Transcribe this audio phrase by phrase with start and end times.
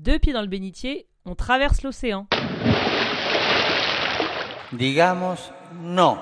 [0.00, 2.28] Deux pieds dans le bénitier, on traverse l'océan.
[4.72, 5.50] Digamos
[5.82, 6.18] no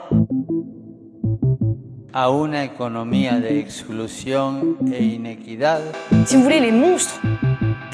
[2.14, 5.82] a una economía de exclusión e inequidad.
[6.24, 7.20] Si vous voulez, les monstres,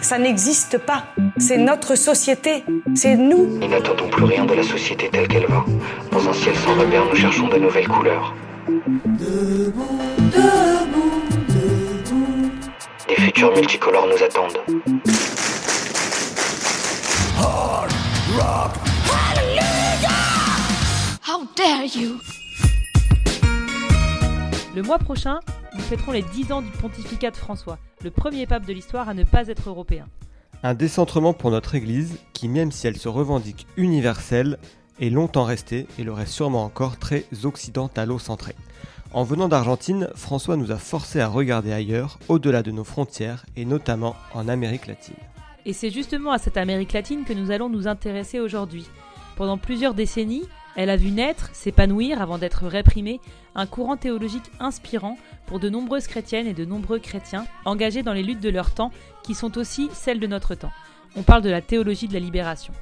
[0.01, 1.07] ça n'existe pas.
[1.39, 2.63] C'est notre société,
[2.95, 3.59] c'est nous.
[3.59, 5.65] Nous n'attendons plus rien de la société telle qu'elle va.
[6.13, 8.33] Dans un ciel sans repère, nous cherchons de nouvelles couleurs.
[13.09, 15.02] Des futurs multicolores nous attendent.
[18.35, 18.71] How
[21.55, 22.19] dare you?
[24.75, 25.41] Le mois prochain,
[25.75, 29.15] nous fêterons les 10 ans du pontificat de François, le premier pape de l'histoire à
[29.15, 30.07] ne pas être européen.
[30.63, 34.57] Un décentrement pour notre Église qui, même si elle se revendique universelle,
[34.99, 38.57] est longtemps restée et le reste sûrement encore très occidentalo-centrée.
[39.13, 43.67] En venant d'Argentine, François nous a forcé à regarder ailleurs, au-delà de nos frontières et
[43.67, 45.17] notamment en Amérique latine.
[45.65, 48.87] Et c'est justement à cette Amérique latine que nous allons nous intéresser aujourd'hui.
[49.37, 50.43] Pendant plusieurs décennies,
[50.75, 53.21] elle a vu naître, s'épanouir avant d'être réprimée,
[53.55, 58.23] un courant théologique inspirant pour de nombreuses chrétiennes et de nombreux chrétiens engagés dans les
[58.23, 58.91] luttes de leur temps
[59.23, 60.73] qui sont aussi celles de notre temps.
[61.15, 62.73] On parle de la théologie de la libération.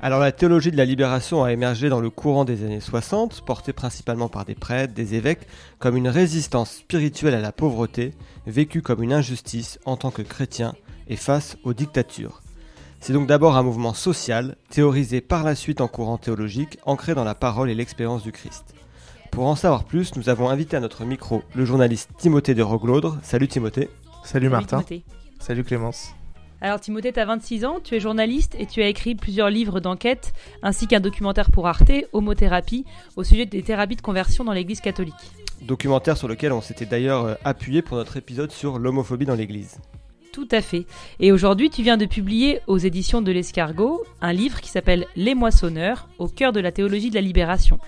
[0.00, 3.72] Alors la théologie de la libération a émergé dans le courant des années 60, portée
[3.72, 5.48] principalement par des prêtres, des évêques,
[5.80, 8.14] comme une résistance spirituelle à la pauvreté,
[8.46, 10.74] vécue comme une injustice en tant que chrétien
[11.08, 12.42] et face aux dictatures.
[13.00, 17.24] C'est donc d'abord un mouvement social, théorisé par la suite en courant théologique, ancré dans
[17.24, 18.74] la parole et l'expérience du Christ.
[19.30, 23.18] Pour en savoir plus, nous avons invité à notre micro le journaliste Timothée de Roglaudre.
[23.22, 23.88] Salut Timothée.
[24.24, 24.78] Salut Martin.
[24.78, 25.04] Timothée.
[25.38, 26.12] Salut Clémence.
[26.60, 29.78] Alors Timothée, tu as 26 ans, tu es journaliste et tu as écrit plusieurs livres
[29.78, 34.80] d'enquête ainsi qu'un documentaire pour Arte, Homothérapie, au sujet des thérapies de conversion dans l'Église
[34.80, 35.14] catholique.
[35.62, 39.78] Documentaire sur lequel on s'était d'ailleurs euh, appuyé pour notre épisode sur l'homophobie dans l'Église.
[40.32, 40.86] Tout à fait.
[41.20, 45.34] Et aujourd'hui, tu viens de publier aux éditions de l'Escargot un livre qui s'appelle Les
[45.34, 47.78] moissonneurs, au cœur de la théologie de la libération.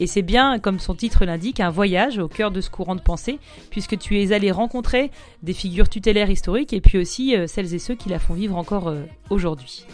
[0.00, 3.00] Et c'est bien, comme son titre l'indique, un voyage au cœur de ce courant de
[3.02, 3.38] pensée,
[3.70, 5.10] puisque tu es allé rencontrer
[5.42, 8.56] des figures tutélaires historiques et puis aussi euh, celles et ceux qui la font vivre
[8.56, 9.84] encore euh, aujourd'hui.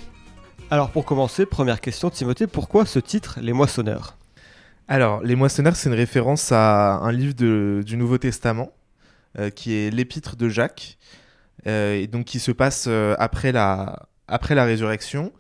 [0.71, 4.17] Alors pour commencer, première question Timothée, pourquoi ce titre, Les moissonneurs?
[4.91, 8.71] Alors, Les Moissonneurs, c'est une référence à un livre de- du Nouveau Testament,
[9.39, 10.97] euh, qui est l'Épître de Jacques,
[11.65, 15.33] et donc qui se passe euh, après, la, résurrection.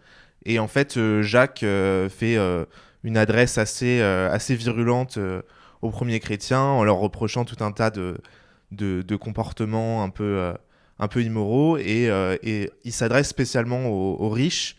[0.44, 2.64] Et en fait, euh, Jacques euh, fait euh,
[3.04, 5.42] une adresse assez, euh, virulente euh,
[5.82, 11.76] aux premiers chrétiens en leur reprochant tout un tas de, comportements un peu, euh, immoraux.
[11.78, 14.76] Et, euh, il s'adresse spécialement aux, riches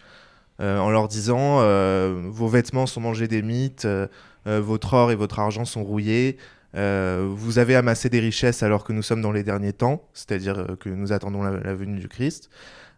[0.60, 4.08] euh, en leur disant euh, Vos vêtements sont mangés des mythes, euh,
[4.48, 6.38] euh, votre or et votre argent sont rouillés.
[6.76, 10.60] Euh, vous avez amassé des richesses alors que nous sommes dans les derniers temps, c'est-à-dire
[10.60, 12.50] euh, que nous attendons la, venue du Christ.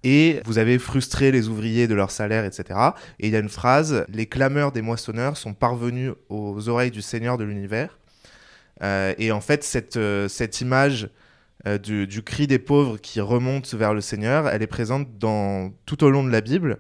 [0.04, 2.80] Et vous avez frustré les ouvriers de leur salaire, etc.
[3.20, 7.04] Et il y a une phrase Les clameurs des moissonneurs sont parvenus aux oreilles du
[7.04, 8.00] Seigneur de l'univers.
[8.82, 11.10] Euh, et en fait, cette, image
[11.84, 16.24] du, cri des pauvres qui remonte vers le Seigneur, elle est présente tout au long
[16.24, 16.80] de la Bible.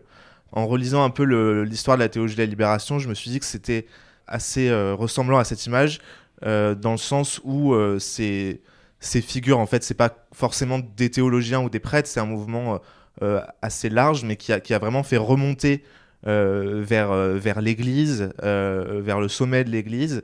[0.51, 1.23] En relisant un peu
[1.61, 3.85] l'histoire de la théologie de la libération, je me suis dit que c'était
[4.25, 6.01] assez ressemblant à cette image,
[6.45, 8.61] euh, dans le sens où euh, ces,
[9.01, 12.79] figures, en fait, c'est pas forcément des théologiens ou des prêtres, c'est un mouvement
[13.21, 15.83] euh, assez large, mais qui a, vraiment fait remonter
[16.23, 20.23] vers, l'Église, vers le sommet de l'Église,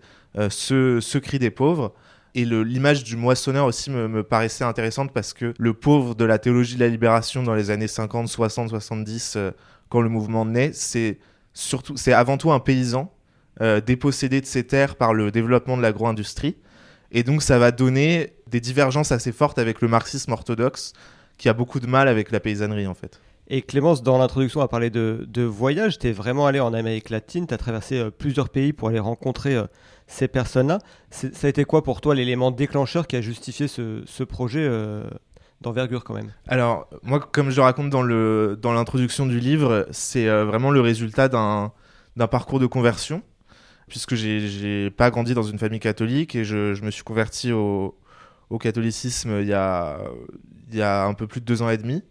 [0.49, 1.93] ce, cri des pauvres.
[2.37, 6.37] Et l'image du moissonneur aussi me, me paraissait intéressante parce que le pauvre de la
[6.37, 9.51] théologie de la libération dans les années 50, 60, 70, euh,
[9.89, 11.17] quand le mouvement naît, c'est
[11.53, 13.11] c'est avant tout un paysan
[13.61, 16.57] euh, dépossédé de ses terres par le développement de l'agro-industrie.
[17.11, 20.93] Et donc ça va donner des divergences assez fortes avec le marxisme orthodoxe
[21.37, 23.19] qui a beaucoup de mal avec la paysannerie en fait.
[23.49, 25.99] Et Clémence, dans l'introduction, a parlé de, de voyage.
[25.99, 28.99] Tu es vraiment allé en Amérique latine, tu as traversé euh, plusieurs pays pour aller
[28.99, 29.63] rencontrer euh,
[30.05, 30.79] ces personnes-là.
[31.11, 35.05] Ça a été quoi pour toi l'élément déclencheur qui a justifié ce, ce projet euh,
[35.61, 36.33] d'envergure quand même?
[36.47, 40.81] Alors, moi, comme je le raconte dans le dans l'introduction du livre, c'est vraiment le
[40.81, 41.71] résultat d'un
[42.17, 43.21] d'un parcours de conversion,
[43.87, 47.95] puisque j'ai pas grandi dans une famille catholique et je, me suis converti au,
[48.59, 52.03] catholicisme il y a un peu plus de deux ans et demi.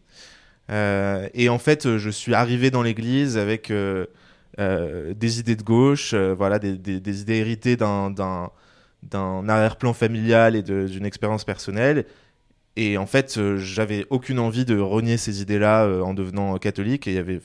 [0.71, 4.07] Euh, et en fait, je suis arrivé dans l'église avec euh,
[4.59, 8.51] euh, des idées de gauche, voilà, des, idées héritées d'un
[9.49, 12.05] arrière-plan familial et d'une expérience personnelle.
[12.77, 17.07] Et en fait, j'avais aucune envie de renier ces idées-là en devenant catholique.
[17.07, 17.41] Et y avait,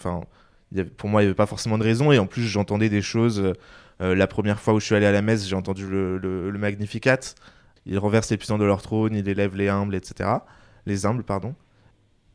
[0.75, 2.11] y pour moi, il n'y avait pas forcément de raison.
[2.11, 3.53] Et en plus, j'entendais des choses.
[4.01, 6.49] Euh, la première fois où je suis allé à la messe, j'ai entendu le, le-
[6.49, 7.19] le Magnificat.
[7.85, 10.29] Il renverse les puissants de leur trône, il élève les humbles, etc.
[10.85, 11.55] Les humbles, pardon.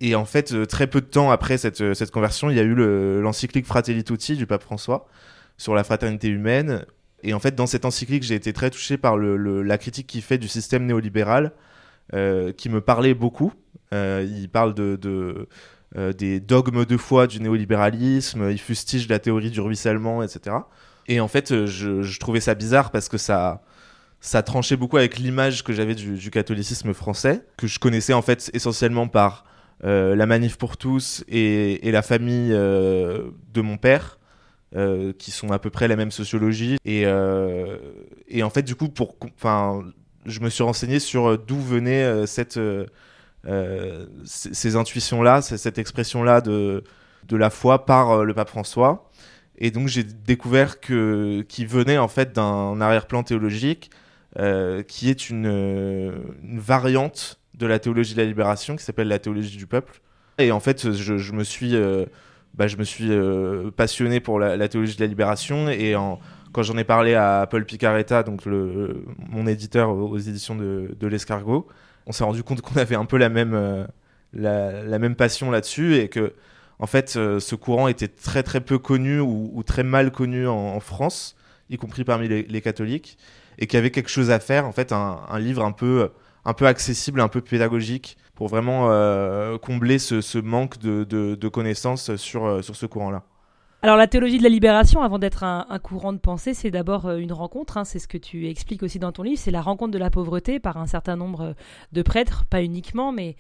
[0.00, 2.60] Et en fait, euh, très peu de temps après cette, euh, cette conversion, il y
[2.60, 5.06] a eu le- l'encyclique Fratelli Tutti du pape François
[5.56, 6.84] sur la fraternité humaine.
[7.22, 10.06] Et en fait, dans cette encyclique, j'ai été très touché par le- le- la critique
[10.06, 11.52] qu'il fait du système néolibéral,
[12.56, 13.52] qui me parlait beaucoup.
[13.92, 15.48] Il parle de, de,
[16.12, 20.56] des dogmes de foi du néolibéralisme, il fustige la théorie du ruissellement, etc.
[21.08, 23.62] Et en fait, euh, je, trouvais ça bizarre parce que ça,
[24.20, 28.50] ça tranchait beaucoup avec l'image que j'avais du, catholicisme français, que je connaissais en fait
[28.54, 29.44] essentiellement par
[29.84, 34.18] euh, la manif pour tous et, la famille euh, de mon père,
[35.18, 36.76] qui sont à peu près la même sociologie.
[36.84, 39.82] Et, en fait, du coup, pour, enfin,
[40.26, 42.60] je me suis renseigné sur d'où venait cette,
[44.26, 46.84] ces intuitions-là, c- cette expression-là de,
[47.26, 49.10] de la foi par le pape François.
[49.58, 53.90] Et donc j'ai découvert que qui venait en fait d'un arrière-plan théologique
[54.38, 56.12] euh, qui est une, euh,
[56.42, 60.02] une variante de la théologie de la libération qui s'appelle la théologie du peuple.
[60.36, 62.04] Et en fait, je, me suis, euh,
[62.52, 63.10] bah, je me suis
[63.76, 65.94] passionné pour la, théologie de la libération et
[66.52, 71.66] quand j'en ai parlé à Paul Picaretta, donc mon éditeur aux, éditions de, l'Escargot,
[72.06, 73.86] on s'est rendu compte qu'on avait un peu la même,
[74.34, 76.34] la même passion là-dessus et que
[76.78, 80.46] en fait, euh, ce courant était très très peu connu ou, ou très mal connu
[80.46, 81.36] en, en France,
[81.70, 83.18] y compris parmi les, les catholiques,
[83.58, 86.10] et qu'il y avait quelque chose à faire, en fait, un, un livre un peu,
[86.44, 91.34] un peu accessible, un peu pédagogique, pour vraiment euh, combler ce, ce manque de, de,
[91.34, 93.22] de connaissances sur, euh, sur ce courant-là.
[93.86, 97.18] Alors la théologie de la libération, avant d'être un, courant de pensée, c'est d'abord euh,
[97.18, 99.92] une rencontre, hein, c'est ce que tu expliques aussi dans ton livre, c'est la rencontre
[99.92, 101.52] de la pauvreté par un certain nombre euh,
[101.92, 103.36] de prêtres, pas uniquement, mais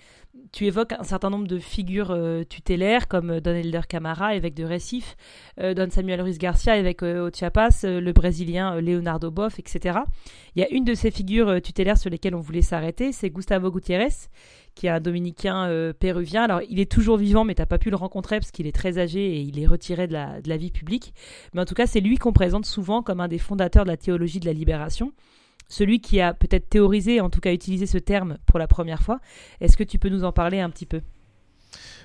[0.52, 4.64] tu évoques un certain nombre de figures euh, tutélaires comme Don Elder Camara, évêque de
[4.64, 5.16] Recife,
[5.58, 9.98] Don Samuel Ruiz Garcia, évêque au Chiapas, le Brésilien Leonardo Boff, etc.
[10.54, 13.72] Il y a une de ces figures tutélaires sur lesquelles on voulait s'arrêter, c'est Gustavo
[13.72, 14.28] Gutiérrez,
[14.76, 16.44] qui est un dominicain euh, péruvien.
[16.44, 18.98] Alors, il est toujours vivant, mais t'as pas pu le rencontrer parce qu'il est très
[18.98, 21.14] âgé et il est retiré de la, de la vie publique.
[21.54, 23.96] Mais en tout cas, c'est lui qu'on présente souvent comme un des fondateurs de la
[23.96, 25.12] théologie de la libération.
[25.68, 29.18] Celui qui a peut-être théorisé, en tout cas utilisé ce terme pour la première fois.
[29.60, 31.00] Est-ce que tu peux nous en parler un petit peu?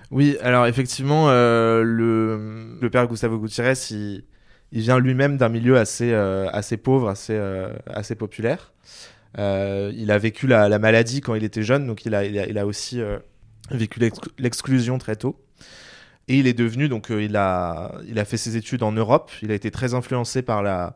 [0.09, 4.23] Oui, alors effectivement, euh, le, le père Gustavo Gutiérrez, il,
[4.71, 7.39] vient lui-même d'un milieu assez, euh, assez pauvre, assez,
[7.85, 8.73] assez populaire.
[9.39, 13.01] Euh, il a vécu la, la, maladie quand il était jeune, donc il a, aussi
[13.01, 13.19] euh,
[13.69, 14.00] vécu
[14.38, 15.39] l'exclusion très tôt.
[16.28, 19.54] Et il est devenu, donc euh, il, a, fait ses études en Europe, il a
[19.54, 20.94] été très influencé par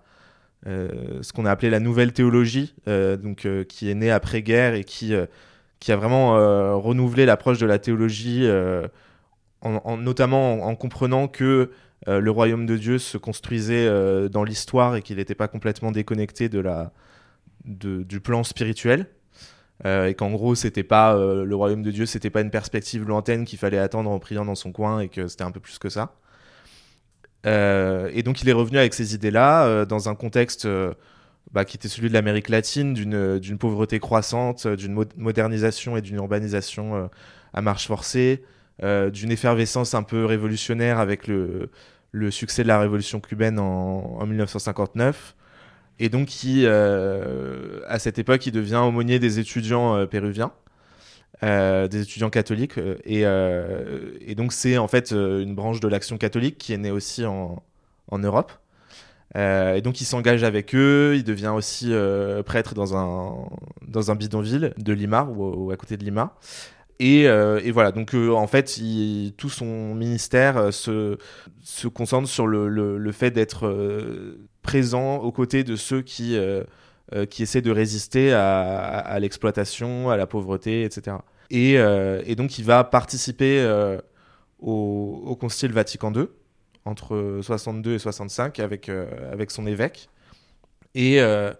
[0.65, 5.95] ce qu'on a appelé la nouvelle théologie, donc, qui est née après-guerre et qui, a
[5.95, 6.33] vraiment
[6.79, 8.47] renouvelé l'approche de la théologie,
[9.61, 11.71] en, en, notamment en, en, comprenant que
[12.07, 16.59] le royaume de Dieu se construisait dans l'histoire et qu'il n'était pas complètement déconnecté de
[16.59, 16.91] la,
[17.65, 19.07] du plan spirituel.
[19.85, 23.05] Euh, et qu'en gros, c'était pas euh, le royaume de Dieu, c'était pas une perspective
[23.05, 25.77] lointaine qu'il fallait attendre en priant dans son coin et que c'était un peu plus
[25.79, 26.15] que ça.
[27.45, 30.67] Euh, et donc, il est revenu avec ces idées-là dans un contexte
[31.51, 36.15] bah, qui était celui de l'Amérique latine, d'une pauvreté croissante, d'une mo modernisation et d'une
[36.15, 37.09] urbanisation
[37.53, 38.43] à marche forcée,
[38.81, 41.69] d'une effervescence un peu révolutionnaire avec le,
[42.11, 45.35] le succès de la révolution cubaine en 1959.
[45.99, 50.51] Et donc, euh, à cette époque, il devient aumônier des étudiants euh, péruviens,
[51.43, 52.77] euh, des étudiants catholiques.
[53.05, 57.25] Et, et donc, c'est en fait une branche de l'action catholique qui est née aussi
[57.25, 57.63] en,
[58.09, 58.51] en Europe.
[59.37, 61.91] Et donc il s'engage avec eux, il devient aussi
[62.45, 63.49] prêtre dans un,
[63.85, 66.35] dans un bidonville de Lima, ou, à côté de Lima.
[66.99, 68.79] Et, et voilà, donc en fait,
[69.35, 71.17] tout son ministère se,
[71.61, 73.67] se concentre sur le, le fait d'être
[74.65, 76.37] présent aux côtés de ceux qui,
[77.29, 81.17] qui essaient de résister à, l'exploitation, à la pauvreté, etc.
[81.49, 83.63] Et, et, donc il va participer
[84.59, 86.27] au, Concile Vatican II
[86.85, 90.09] entre 62 et 65 avec, euh, avec son évêque.
[90.93, 91.51] Et, euh,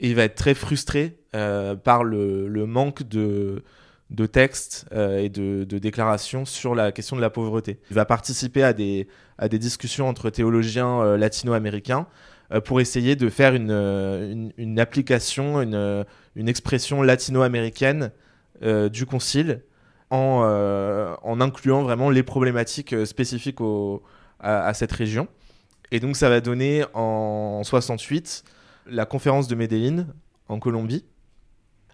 [0.00, 3.64] il va être très frustré euh, par le, le, manque de,
[4.10, 7.80] de textes et de, de, déclarations sur la question de la pauvreté.
[7.90, 12.06] Il va participer à des, à des discussions entre théologiens latino-américains
[12.64, 18.10] pour essayer de faire une, une application, une, une, expression latino-américaine
[18.62, 19.62] du concile
[20.10, 23.58] en, incluant vraiment les problématiques spécifiques
[24.40, 25.28] à, cette région.
[25.90, 28.44] Et donc ça va donner en 68
[28.86, 30.06] la conférence de Medellín
[30.48, 31.04] en Colombie,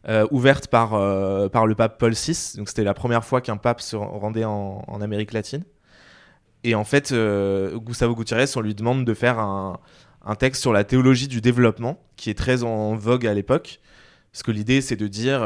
[0.08, 2.54] euh, ouverte par, euh, par le pape Paul VI.
[2.56, 5.64] Donc c'était la première fois qu'un pape se rendait en, en, Amérique latine.
[6.62, 9.80] Et en fait, euh, Gustavo Gutiérrez, on lui demande de faire un,
[10.24, 13.80] un, texte sur la théologie du développement, qui est très en vogue à l'époque.
[14.32, 15.42] Parce que l'idée, c'est de dire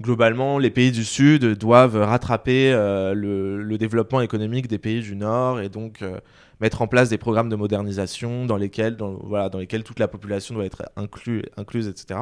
[0.00, 5.60] globalement, les pays du Sud doivent rattraper euh, le, développement économique des pays du Nord
[5.60, 6.20] et donc euh,
[6.60, 10.54] mettre en place des programmes de modernisation dans lesquels, voilà, dans lesquels toute la population
[10.54, 12.20] doit être inclus, incluse, etc.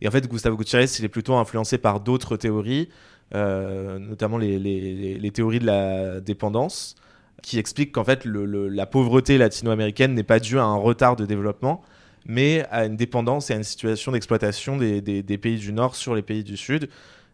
[0.00, 2.88] Et en fait, Gustavo Gutiérrez, il est plutôt influencé par d'autres théories,
[3.34, 6.94] euh, notamment les théories de la dépendance,
[7.42, 11.82] qui expliquent qu'en fait, la pauvreté latino-américaine n'est pas due à un retard de développement,
[12.24, 16.22] mais à une dépendance et à une situation d'exploitation des, pays du Nord sur les
[16.22, 16.88] pays du Sud,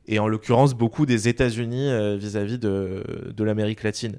[0.06, 3.04] et en l'occurrence beaucoup des États-Unis euh, vis-à-vis de,
[3.38, 4.18] l'Amérique latine.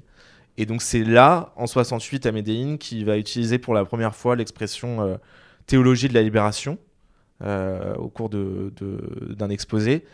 [0.56, 4.36] Et donc c'est là, en 68, à Medellín, qu'il va utiliser pour la première fois
[4.36, 5.16] l'expression euh,
[5.66, 6.78] théologie de la libération
[7.42, 10.04] euh, au cours d'un exposé.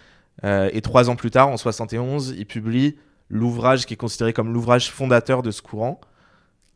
[0.45, 2.97] Et trois ans plus tard, en 71, il publie
[3.29, 6.01] l'ouvrage qui est considéré comme l'ouvrage fondateur de ce courant,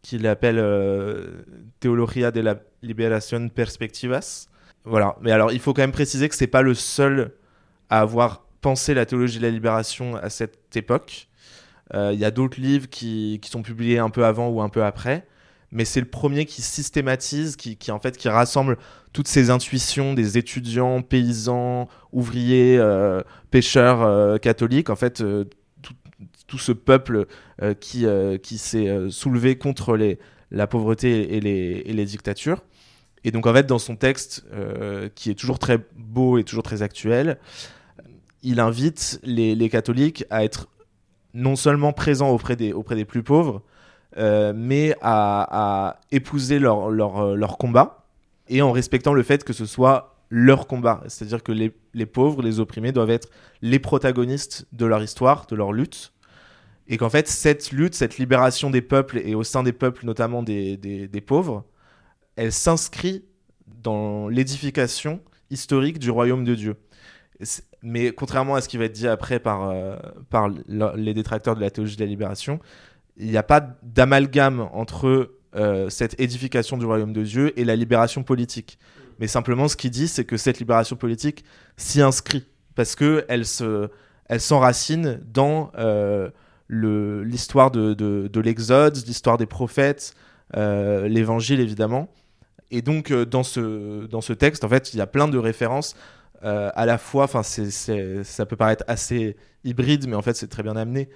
[0.02, 1.42] qu'il appelle euh,
[1.80, 4.48] Teología de la Liberación Perspectivas.
[4.84, 5.16] Voilà.
[5.20, 7.34] Mais alors, il faut quand même préciser que c'est pas le seul
[7.90, 11.28] à avoir pensé la théologie de la libération à cette époque.
[11.94, 14.68] Euh, Il y a d'autres livres qui, qui sont publiés un peu avant ou un
[14.68, 15.26] peu après,
[15.72, 18.78] mais c'est le premier qui systématise, qui, qui en fait qui rassemble
[19.12, 25.22] toutes ces intuitions des étudiants, paysans, ouvriers, euh, pêcheurs euh, catholiques, en fait
[26.50, 27.26] tout, ce peuple
[27.62, 30.18] euh, qui, euh, qui s'est euh, soulevé contre les,
[30.50, 32.62] la pauvreté et les, et les dictatures.
[33.22, 34.46] Et donc en fait dans son texte,
[35.14, 37.38] qui est toujours très beau et toujours très actuel,
[38.42, 40.68] il invite les, les catholiques à être
[41.34, 43.62] non seulement présents auprès des, auprès des plus pauvres,
[44.16, 48.06] mais à, à épouser leur, leur, leur combat,
[48.48, 51.02] et en respectant le fait que ce soit leur combat.
[51.08, 53.28] C'est-à-dire que les, les pauvres, les opprimés doivent être
[53.60, 56.12] les protagonistes de leur histoire, de leur lutte,
[56.90, 60.42] et qu'en fait, cette lutte, cette libération des peuples, et au sein des peuples, notamment
[60.42, 61.64] des, des, pauvres,
[62.34, 63.24] elle s'inscrit
[63.82, 65.20] dans l'édification
[65.50, 66.74] historique du royaume de Dieu.
[67.82, 69.96] Mais contrairement à ce qui va être dit après par, euh,
[70.30, 72.58] par les détracteurs de la théologie de la libération,
[73.16, 77.76] il n'y a pas d'amalgame entre euh, cette édification du royaume de Dieu et la
[77.76, 78.80] libération politique.
[79.20, 81.44] Mais simplement, ce qu'il dit, c'est que cette libération politique
[81.76, 83.44] s'y inscrit parce que elle
[84.28, 86.30] elle s'enracine dans euh,
[86.70, 90.14] l'histoire de, de, de l'Exode, l'histoire des prophètes,
[90.56, 92.08] euh, l'Évangile évidemment.
[92.70, 95.38] Et donc euh, dans ce dans ce texte, en fait, il y a plein de
[95.38, 95.96] références
[96.44, 97.24] euh, à la fois.
[97.24, 101.08] Enfin, ça peut paraître assez hybride, mais en fait, c'est très bien amené.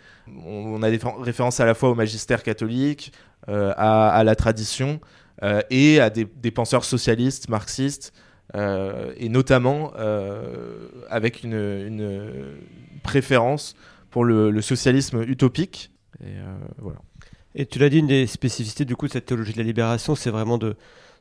[0.45, 3.13] On, a des références à la fois au magistère catholique,
[3.47, 5.01] à, la tradition
[5.71, 8.13] et à des, penseurs socialistes, marxistes,
[8.55, 9.93] et notamment
[11.09, 12.59] avec une
[13.03, 13.75] préférence
[14.15, 15.91] pour le, le socialisme utopique.
[16.21, 16.99] Et euh, voilà.
[17.57, 20.15] Et tu l'as dit, une des spécificités du coup de cette théologie de la libération,
[20.15, 20.77] c'est vraiment de,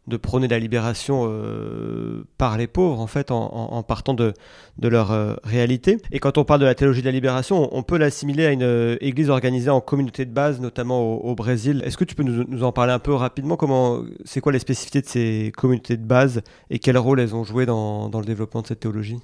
[0.06, 4.36] de prôner la libération euh, par les pauvres, en fait, en, en- en partant de,
[4.78, 5.98] de leur euh, réalité.
[6.12, 8.52] Et quand on parle de la théologie de la libération, on, on peut l'assimiler à
[8.52, 11.82] une euh, église organisée en communauté de base, notamment au, au Brésil.
[11.86, 13.58] Est-ce que tu peux nous, nous en parler un peu rapidement?
[13.58, 17.44] Comment, C'est quoi les spécificités de ces communautés de base et quel rôle elles ont
[17.44, 19.18] joué dans, dans le développement de cette théologie?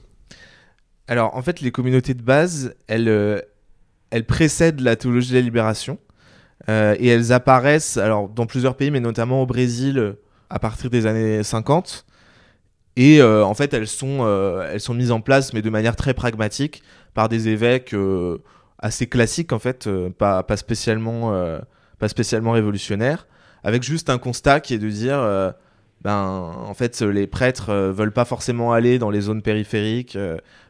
[1.07, 3.39] Alors, en fait, les communautés de base, elles, euh,
[4.11, 5.97] elles précèdent la théologie de la libération.
[6.67, 10.13] Euh, et elles apparaissent alors, dans plusieurs pays, mais notamment au Brésil, euh,
[10.49, 12.05] à partir des années 50.
[12.95, 14.27] Et euh, en fait, elles sont,
[14.69, 17.95] elles sont mises en place, mais de manière très pragmatique, par des évêques
[18.77, 21.31] assez classiques, en fait, pas, pas, spécialement,
[21.97, 23.27] pas spécialement révolutionnaires,
[23.63, 25.53] avec juste un constat qui est de dire
[26.01, 30.17] ben, en fait, les prêtres euh, veulent pas forcément aller dans les zones périphériques,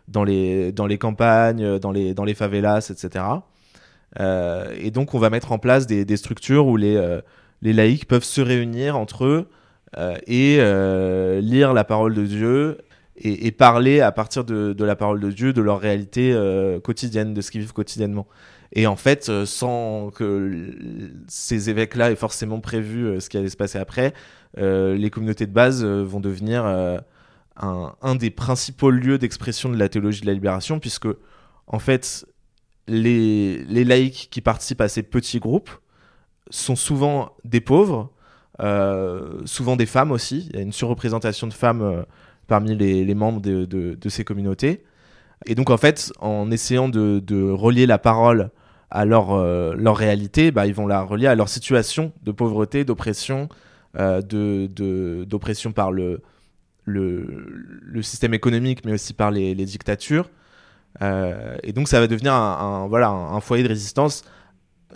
[0.10, 3.24] dans, les, dans les campagnes, dans les, dans les favelas, etc.
[4.20, 7.22] Euh, et donc, on va mettre en place des, structures où les, euh,
[7.62, 9.50] les laïcs peuvent se réunir entre eux
[9.98, 10.58] euh, et
[11.42, 12.78] lire la parole de Dieu
[13.22, 16.34] et, parler à partir de, la parole de Dieu, de leur réalité
[16.84, 18.28] quotidienne, de ce qu'ils vivent quotidiennement.
[18.72, 20.70] Et en fait, sans que
[21.28, 24.14] ces évêques-là aient forcément prévu ce qui allait se passer après,
[24.58, 26.64] les communautés de base vont devenir
[27.60, 31.08] un, des principaux lieux d'expression de la théologie de la libération, puisque,
[31.68, 32.26] en fait,
[32.88, 35.70] les, les laïcs qui participent à ces petits groupes
[36.50, 38.12] sont souvent des pauvres,
[38.62, 40.48] euh, souvent des femmes aussi.
[40.50, 42.04] Il y a une surreprésentation de femmes euh,
[42.48, 44.84] parmi les, membres de, de, ces communautés.
[45.46, 48.50] Et donc, en fait, en essayant de, de relier la parole
[48.90, 52.86] à leur, euh, leur réalité, bah, ils vont la relier à leur situation de pauvreté,
[52.86, 53.50] d'oppression,
[53.94, 56.22] d'oppression par le,
[56.90, 60.30] le, système économique, mais aussi par les, dictatures.
[61.02, 64.24] Euh, et donc, ça va devenir un, voilà, un, foyer de résistance.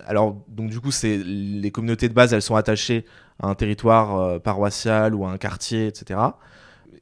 [0.05, 3.05] Alors, donc, du coup, les communautés de base, elles sont attachées
[3.39, 6.19] à un territoire euh, paroissial ou à un quartier, etc.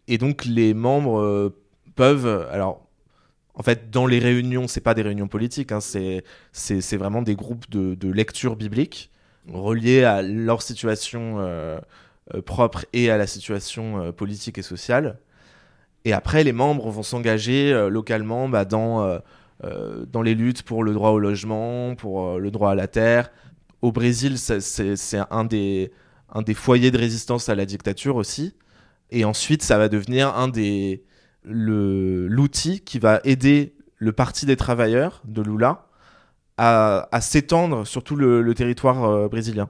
[0.07, 1.57] Et donc, les membres euh,
[1.95, 2.47] peuvent.
[2.51, 2.87] Alors,
[3.53, 7.69] en fait, dans les réunions, c'est pas des réunions politiques, hein, c'est vraiment des groupes
[7.69, 9.11] de, lecture biblique
[9.47, 11.37] reliés à leur situation
[12.39, 15.19] propre et à la situation euh, politique et sociale.
[16.05, 19.19] Et après, les membres vont s'engager localement bah, dans,
[19.61, 23.29] dans les luttes pour le droit au logement, pour le droit à la terre.
[23.83, 25.91] Au Brésil, c'est un des,
[26.33, 28.55] un des foyers de résistance à la dictature aussi.
[29.11, 31.03] Et ensuite, ça va devenir un des,
[31.43, 35.87] l'outil qui va aider le Parti des travailleurs de Lula
[36.57, 39.69] à, s'étendre sur tout le, territoire euh, brésilien.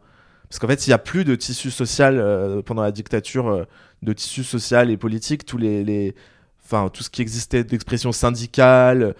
[0.51, 3.63] Parce qu'en fait, il n'y a plus de tissu social euh, pendant la dictature, euh,
[4.03, 5.46] de tissu social et politique.
[5.46, 9.15] Tout ce qui existait d'expression syndicale,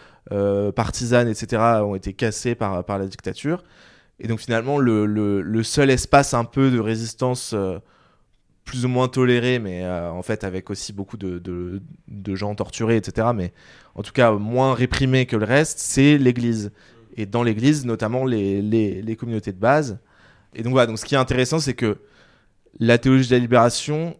[0.76, 3.64] partisane, etc., ont été cassés par, la dictature.
[4.20, 7.56] Et donc finalement, le, seul espace un peu de résistance
[8.72, 11.82] plus ou moins toléré, mais euh, en fait avec aussi beaucoup de,
[12.36, 13.28] gens torturés, etc.
[13.36, 13.52] Mais
[13.96, 16.72] en tout cas moins réprimé que le reste, c'est l'Église.
[17.18, 20.00] Et dans l'Église, notamment les, communautés de base.
[20.56, 21.98] Et donc voilà, donc ce qui est intéressant, c'est que
[22.80, 24.18] la théologie de la libération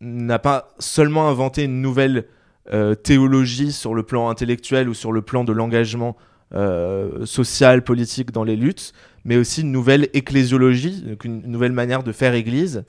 [0.00, 2.26] n'a pas seulement inventé une nouvelle
[2.72, 6.16] euh, théologie sur le plan intellectuel ou sur le plan de l'engagement
[6.54, 8.92] euh, social, politique dans les luttes,
[9.24, 12.84] mais aussi une nouvelle ecclésiologie, une nouvelle manière de faire Église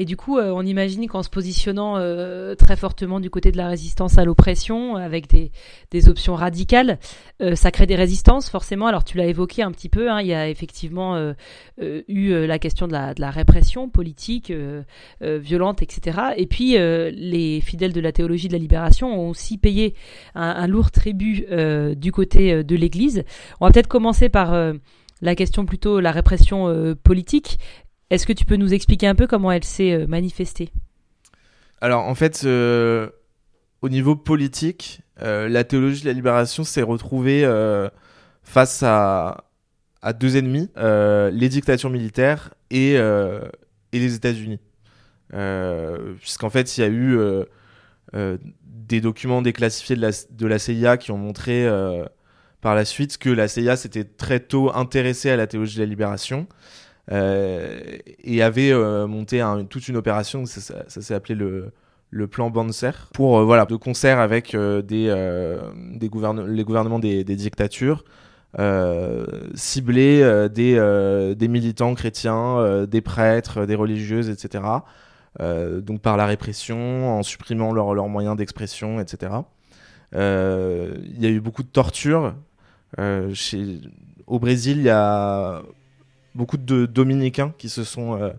[0.00, 3.56] et du coup, euh, on imagine qu'en se positionnant euh, très fortement du côté de
[3.56, 7.00] la résistance à l'oppression, avec des, options radicales,
[7.42, 8.86] euh, ça crée des résistances forcément.
[8.86, 11.18] Alors tu l'as évoqué un petit peu, hein, il y a effectivement
[11.80, 14.52] eu la question de la, répression politique,
[15.20, 16.18] violente, etc.
[16.36, 19.94] Et puis les fidèles de la théologie de la libération ont aussi payé
[20.36, 21.44] un, un lourd tribut
[21.96, 23.24] du côté de l'Église.
[23.60, 24.54] On va peut-être commencer par
[25.20, 27.58] la question plutôt la répression politique.
[28.10, 30.70] Est-ce que tu peux nous expliquer un peu comment elle s'est euh, manifestée?
[31.80, 33.10] Alors en fait, euh,
[33.82, 37.46] au niveau politique, euh, la théologie de la libération s'est retrouvée
[38.42, 39.44] face à,
[40.18, 42.98] deux ennemis, les dictatures militaires et,
[43.92, 44.58] les États-Unis.
[46.20, 47.18] Puisqu'en fait, il y a eu
[48.64, 51.68] des documents déclassifiés de la, CIA qui ont montré
[52.60, 55.88] par la suite que la CIA s'était très tôt intéressée à la théologie de la
[55.88, 56.48] libération
[57.10, 63.44] et avait euh, monté toute une opération, ça, s'est appelé le, plan Banzer, pour, euh,
[63.44, 68.04] voilà, de concert avec les gouvernements des, dictatures,
[69.54, 74.64] cibler des, militants chrétiens, des prêtres, des religieuses, etc.
[75.40, 79.32] donc par la répression, en supprimant leurs moyens d'expression, etc.
[80.12, 82.34] Il y a eu beaucoup de tortures.
[82.98, 85.62] Au Brésil, il y a
[86.38, 88.30] beaucoup de dominicains qui se sont euh,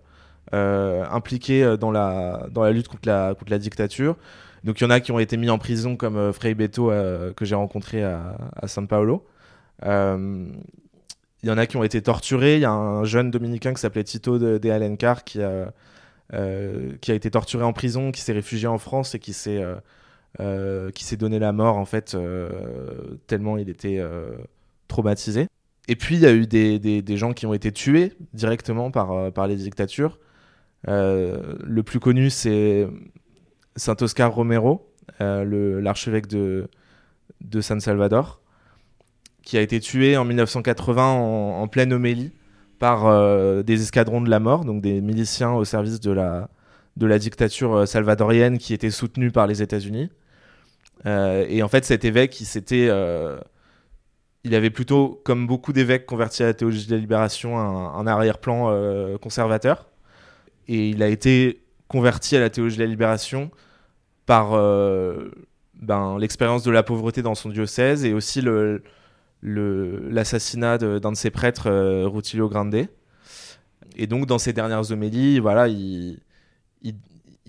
[0.54, 4.16] euh, impliqués euh, dans la, lutte contre la, dictature.
[4.64, 6.92] Donc il y en a qui ont été mis en prison comme Frei Beto
[7.36, 9.26] que j'ai rencontré à, à São Paulo.
[11.42, 12.56] Il y en a qui ont été torturés.
[12.56, 15.72] Il y a un jeune dominicain qui s'appelait Tito de, Alencar qui a,
[17.00, 19.64] qui a été torturé en prison, qui s'est réfugié en France et qui s'est
[20.94, 22.18] qui s'est donné la mort en fait
[23.28, 24.04] tellement il était
[24.90, 25.48] traumatisé.
[25.90, 29.12] Et puis, il y a eu des, des, gens qui ont été tués directement par,
[29.12, 30.20] euh, par les dictatures.
[30.88, 32.88] Euh, le plus connu, c'est
[33.76, 34.88] Saint Oscar Romero,
[35.20, 36.70] euh, l'archevêque de,
[37.42, 38.40] de San Salvador,
[39.42, 42.32] qui a été tué en 1980 en, pleine homélie
[42.78, 46.52] par des escadrons de la mort, donc des miliciens au service de la,
[46.98, 50.12] de la dictature salvadorienne qui était soutenue par les États-Unis.
[51.06, 52.90] et en fait, cet évêque, il s'était
[54.44, 58.70] il avait plutôt, comme beaucoup d'évêques convertis à la théologie de la libération, un, arrière-plan
[58.70, 59.88] euh, conservateur.
[60.68, 63.52] Et il a été converti à la théologie de la libération
[64.26, 65.30] par euh,
[65.74, 68.42] ben, l'expérience de la pauvreté dans son diocèse et aussi
[69.42, 72.88] l'assassinat d'un de, ses prêtres, euh, Rutilio Grande.
[73.96, 76.22] Et donc, dans ses dernières homélies, voilà, il,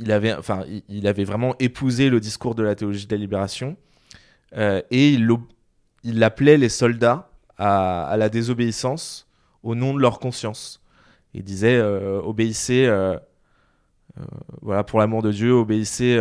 [0.08, 3.76] avait, enfin, il, avait vraiment épousé le discours de la théologie de la libération.
[4.56, 5.24] et il
[6.02, 9.28] il appelait les soldats à, la désobéissance
[9.62, 10.82] au nom de leur conscience.
[11.34, 13.16] Il disait euh, obéissez, euh,
[14.18, 14.24] euh,
[14.62, 16.18] voilà, pour l'amour de Dieu, obéissez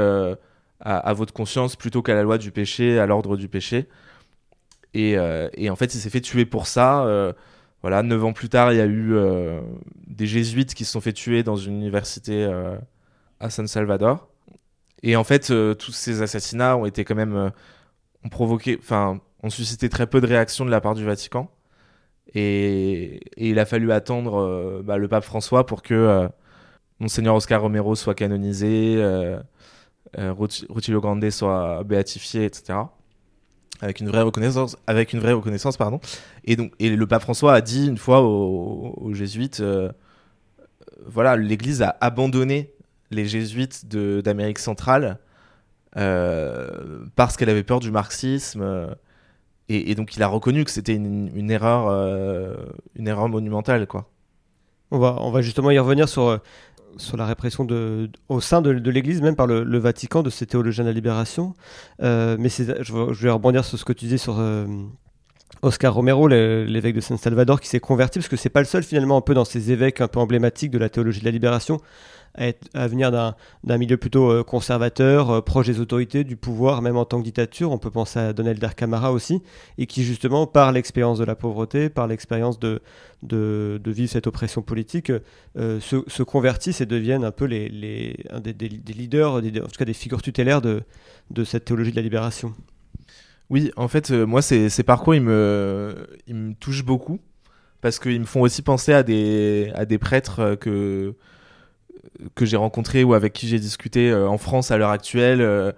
[0.81, 3.87] à, votre conscience plutôt qu'à la loi du péché, à l'ordre du péché.
[4.93, 7.33] Et, en fait, il s'est fait tuer pour ça.
[7.81, 9.15] voilà, neuf ans plus tard, il y a eu
[10.07, 12.45] des jésuites qui se sont fait tuer dans une université
[13.39, 14.27] à San Salvador.
[15.01, 17.51] Et en fait, tous ces assassinats ont été quand même
[18.23, 21.49] ont provoqué, enfin, ont suscité très peu de réactions de la part du Vatican.
[22.35, 26.27] Et, il a fallu attendre euh, bah, le pape François pour que euh,
[26.99, 29.39] Monseigneur Oscar Romero soit canonisé, euh,
[30.69, 32.79] Rutilio Grande soit béatifié, etc.
[33.81, 35.99] avec une vraie reconnaissance, avec une vraie reconnaissance, pardon.
[36.43, 39.63] Et donc, et le pape François a dit une fois aux, jésuites,
[41.05, 42.73] voilà, l'Église a abandonné
[43.11, 45.19] les jésuites d'Amérique centrale
[45.93, 48.95] parce qu'elle avait peur du marxisme.
[49.69, 52.55] Et, donc, il a reconnu que c'était une, erreur, euh,
[52.95, 54.09] une erreur monumentale, quoi.
[54.89, 56.37] On va, on va justement y revenir sur, euh,
[56.97, 60.83] sur la répression de, au sein de, l'Église, même par le, Vatican, de ces théologiens
[60.83, 61.53] de la libération.
[62.01, 64.41] Euh, mais je, vais rebondir sur ce que tu disais sur
[65.61, 68.81] Oscar Romero, l'évêque de San Salvador, qui s'est converti, parce que c'est pas le seul
[68.81, 71.79] finalement un peu dans ces évêques un peu emblématiques de la théologie de la libération
[72.73, 77.05] à, venir d'un milieu plutôt euh, conservateur, euh, proche des autorités, du pouvoir, même en
[77.05, 77.71] tant que dictature.
[77.71, 79.41] On peut penser à Donald Camara aussi,
[79.77, 82.81] et qui justement, par l'expérience de la pauvreté, par l'expérience de,
[83.23, 85.11] de, de vivre cette oppression politique,
[85.57, 89.77] euh, se, se convertissent et deviennent un peu les, les, des, des- leaders, en tout
[89.77, 90.81] cas des figures tutélaires de,
[91.31, 92.53] de cette théologie de la libération.
[93.49, 97.19] Oui, en fait, moi, ces, ces parcours, ils me, ils me touchent beaucoup
[97.81, 101.15] parce qu'ils me font aussi penser à des, à des prêtres que,
[102.35, 105.71] que j'ai rencontrés ou avec qui j'ai discuté euh, en France à l'heure actuelle, euh,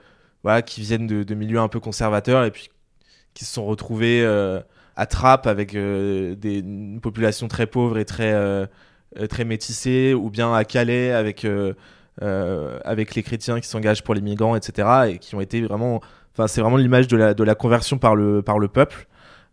[0.43, 2.69] voilà, qui viennent de, milieux un peu conservateurs et puis
[3.33, 4.59] qui se sont retrouvés euh,
[4.95, 8.35] à Trappes avec des, une population très pauvre et très,
[9.29, 11.47] très métissée, ou bien à Calais avec,
[12.19, 14.87] avec les chrétiens qui s'engagent pour les migrants, etc.
[15.07, 16.01] et qui ont été vraiment
[16.33, 19.07] Enfin, c'est vraiment l'image de la, de la conversion par le, par le peuple.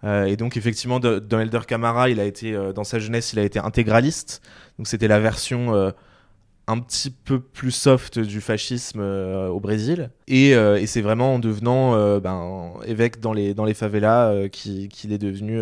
[0.04, 3.58] Et donc, effectivement, dans Elder Camara, il a été, dans sa jeunesse, il a été
[3.58, 4.42] intégraliste.
[4.78, 5.92] Donc, c'était la version
[6.68, 10.10] un petit peu plus soft du fascisme euh, au Brésil.
[10.28, 14.48] Et, euh, et c'est vraiment en devenant euh, ben, évêque dans les, dans les favelas
[14.50, 15.60] qui- qu'il est devenu.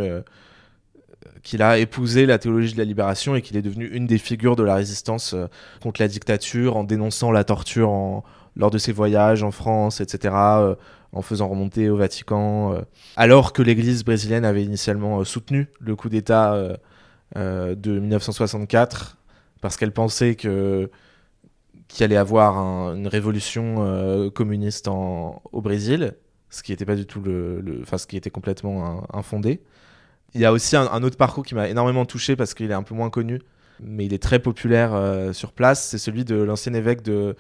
[1.43, 4.57] qu'il a épousé la théologie de la libération et qu'il est devenu une des figures
[4.57, 5.35] de la résistance
[5.81, 8.23] contre la dictature en dénonçant la torture
[8.57, 10.35] lors de ses voyages en France, etc.,
[11.13, 12.81] en faisant remonter au Vatican,
[13.17, 16.77] alors que l'Église brésilienne avait initialement soutenu le coup d'État
[17.37, 19.17] de 1964,
[19.67, 20.89] parce qu'elle pensait que
[21.89, 26.15] qu'il allait avoir un- une révolution euh, communiste au Brésil,
[26.51, 29.61] ce qui n'était pas du tout le, enfin ce qui était complètement infondé.
[30.35, 32.85] Il y a aussi un, autre parcours qui m'a énormément touché parce qu'il est un
[32.85, 33.43] peu moins connu,
[33.81, 35.85] mais il est très populaire euh, sur place.
[35.89, 37.35] C'est celui de l'ancien évêque de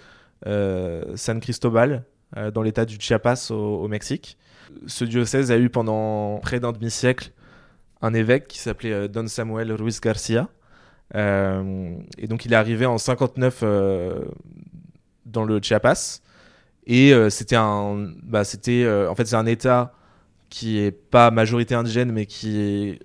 [0.49, 2.03] euh, San Cristobal,
[2.53, 4.37] dans l'état du Chiapas au, Mexique.
[4.89, 7.31] Ce diocèse a eu pendant près d'un demi-siècle
[8.03, 10.49] un évêque qui s'appelait Don Samuel Ruiz Garcia.
[11.14, 14.25] Euh, et donc il est arrivé en 59 euh,
[15.25, 16.21] dans le Chiapas.
[16.87, 19.92] Et euh, c'était un, bah, c'était, en fait, c'est un État
[20.51, 22.99] qui est pas majorité indigène, mais qui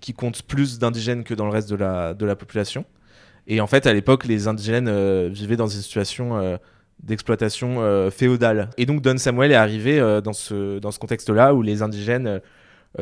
[0.00, 2.86] qui compte plus d'indigènes que dans le reste de la, de la population.
[3.46, 6.58] Et en fait, à l'époque, les indigènes vivaient dans une situation
[7.00, 8.70] d'exploitation féodale.
[8.78, 12.40] Et donc Don Samuel est arrivé dans ce, dans ce contexte-là où les indigènes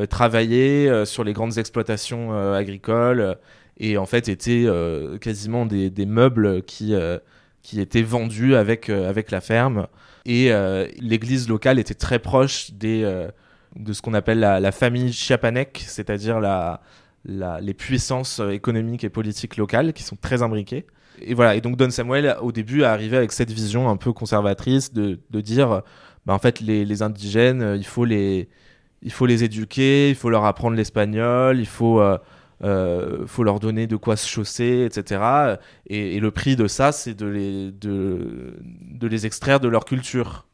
[0.09, 3.37] travaillaient sur les grandes exploitations agricoles
[3.79, 7.17] et en fait étaient euh, quasiment des, meubles qui, euh,
[7.63, 9.87] qui étaient vendus avec, euh, avec la ferme.
[10.25, 10.51] Et
[10.99, 13.01] l'église locale était très proche des,
[13.75, 16.81] de ce qu'on appelle la, famille chiapanec, c'est-à-dire la,
[17.25, 20.85] les puissances économiques et politiques locales qui sont très imbriquées.
[21.21, 24.13] Et voilà, et donc Don Samuel, au début, est arrivé avec cette vision un peu
[24.13, 25.81] conservatrice de, de dire,
[26.27, 28.49] bah, en fait, les, les indigènes, il faut les,
[29.01, 32.03] il faut les éduquer, il faut leur apprendre l'espagnol, il faut,
[32.63, 35.57] euh, faut leur donner de quoi se chausser, etc.
[35.87, 38.55] Et, le prix de ça, c'est de les, de,
[39.01, 40.47] les extraire de leur culture,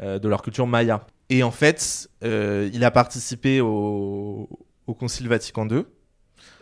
[0.00, 1.06] euh, de leur culture maya.
[1.30, 4.48] Et en fait, euh, il a participé au,
[4.86, 5.84] au Concile Vatican II.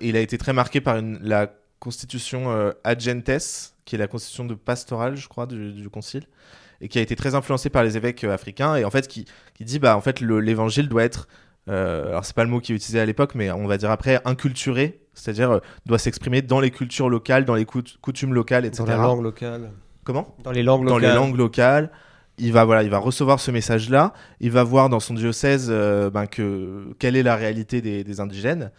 [0.01, 4.07] Et il a été très marqué par la constitution euh, Ad Gentes, qui est la
[4.07, 6.25] constitution de pastorale, je crois, du, Concile,
[6.81, 9.65] et qui a été très influencé par les évêques africains, et en fait, qui, qui
[9.65, 11.29] dit, bah, en fait, le- l'évangile doit être,
[11.69, 13.91] euh, alors c'est pas le mot qui est utilisé à l'époque, mais on va dire
[13.91, 18.65] après, inculturé, c'est-à-dire euh, doit s'exprimer dans les cultures locales, dans les cout- coutumes locales,
[18.65, 18.85] etc.
[18.85, 19.71] Dans la langue locale.
[20.05, 20.35] Comment?
[20.45, 21.11] Dans les langues dans locales.
[21.11, 21.91] les langues locales.
[22.37, 24.13] Il va, voilà, il va recevoir ce message-là.
[24.41, 28.21] Il va voir dans son diocèse euh, ben, que, quelle est la réalité des, des
[28.21, 28.73] indigènes.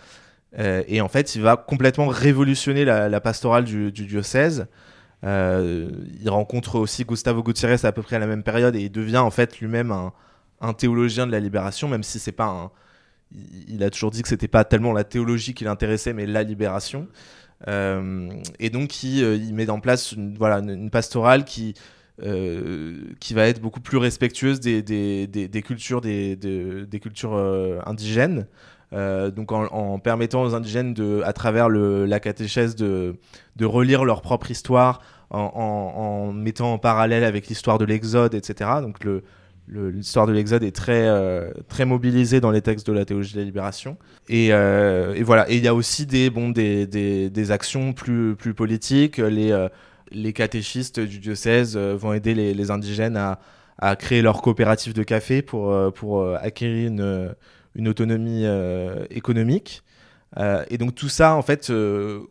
[0.60, 4.68] Euh, et en fait, il va complètement révolutionner la, la pastorale du, du diocèse.
[5.24, 9.18] Il rencontre aussi Gustavo Gutiérrez à peu près à la même période et il devient
[9.18, 10.14] en fait lui-même un,
[10.66, 12.72] un théologien de la libération, même si c'est pas un.
[13.68, 17.08] il- a toujours dit que c'était pas tellement la théologie qui l'intéressait, mais la libération.
[17.68, 21.74] Euh, et donc, il, euh, il met en place une, voilà, une, pastorale qui,
[22.24, 27.36] euh, qui va être beaucoup plus respectueuse des, des, des, cultures, des, des, cultures
[27.86, 28.48] indigènes.
[28.92, 33.16] Donc en, en permettant aux indigènes de, à travers le, la catéchèse de,
[33.58, 35.02] de relire leur propre histoire
[35.32, 38.70] en, en, en mettant en parallèle avec l'histoire de l'Exode, etc.
[38.82, 39.24] Donc le,
[39.68, 43.40] l'histoire de l'Exode est très, euh, très mobilisée dans les textes de la théologie de
[43.40, 43.98] la libération.
[44.30, 45.50] Et, euh, voilà.
[45.50, 49.18] Et il y a aussi des, bon, des, des, actions plus, plus politiques.
[49.18, 49.68] Les, euh,
[50.12, 53.40] les catéchistes du diocèse euh, vont aider les, indigènes à,
[53.78, 57.36] à créer leur coopérative de café pour, pour acquérir une,
[57.76, 58.46] une autonomie
[59.10, 59.84] économique.
[60.70, 61.72] Et donc tout ça, en fait,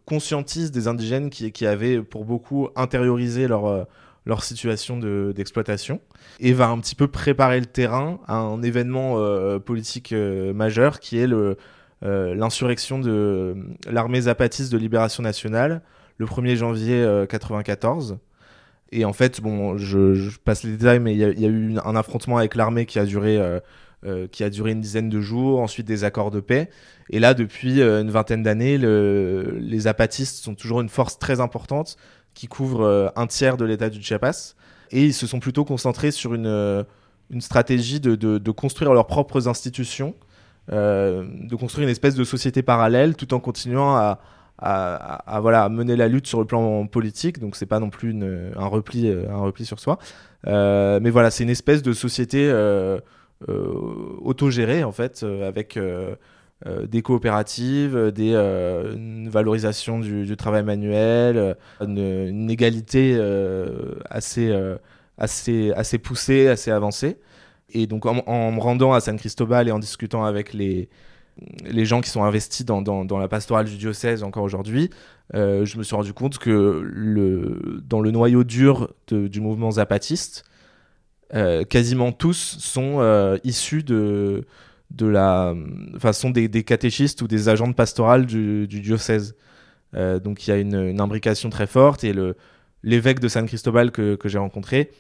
[0.07, 3.87] conscientise des indigènes qui, qui avaient pour beaucoup intériorisé leur,
[4.27, 6.01] leur situation de- d'exploitation
[6.41, 10.99] et va un petit peu préparer le terrain à un événement euh, politique euh, majeur
[11.01, 11.55] qui est euh,
[12.35, 13.55] l'insurrection de
[13.91, 15.83] l'armée zapatiste de libération nationale
[16.19, 18.19] le 1er janvier euh, 94.
[18.93, 22.39] Et en fait, bon, je, passe les détails, mais il y, a- eu un affrontement
[22.39, 23.41] avec l'armée qui a duré
[24.31, 26.69] qui a duré une dizaine de jours, ensuite des accords de paix.
[27.09, 31.97] Et là, depuis une vingtaine d'années, le- les zapatistes sont toujours une force très importante
[32.35, 34.55] qui couvre euh, un tiers de l'État du Chiapas.
[34.91, 36.85] Et ils se sont plutôt concentrés sur une, euh,
[37.31, 40.15] une stratégie de, de- construire leurs propres institutions,
[40.73, 44.21] euh, de construire une espèce de société parallèle tout en continuant à,
[44.59, 47.39] à, voilà, mener la lutte sur le plan politique.
[47.39, 48.15] Donc c'est pas non plus
[48.57, 49.99] un, repli, un repli sur soi.
[50.47, 53.01] Mais voilà, c'est une espèce de société euh,
[54.23, 55.79] autogérée en fait, avec
[56.67, 63.21] euh, des coopératives, euh, des, euh, une valorisation du, travail manuel, une, égalité
[64.09, 64.55] assez,
[65.19, 67.19] assez, assez poussée, assez avancée.
[67.71, 68.15] Et donc en,
[68.53, 70.89] me rendant à San Cristobal et en discutant avec les,
[71.65, 74.91] les gens qui sont investis dans, dans, la pastorale du diocèse encore aujourd'hui,
[75.33, 80.45] je me suis rendu compte que le, dans le noyau dur du mouvement zapatiste,
[81.69, 84.47] quasiment tous sont issus de,
[84.95, 85.55] de la,
[85.97, 89.35] enfin, sont des, des catéchistes ou des agents de du, diocèse.
[89.95, 92.15] Euh, donc il y a une, imbrication très forte et
[92.83, 94.91] l'évêque de San Cristobal que, que j'ai rencontré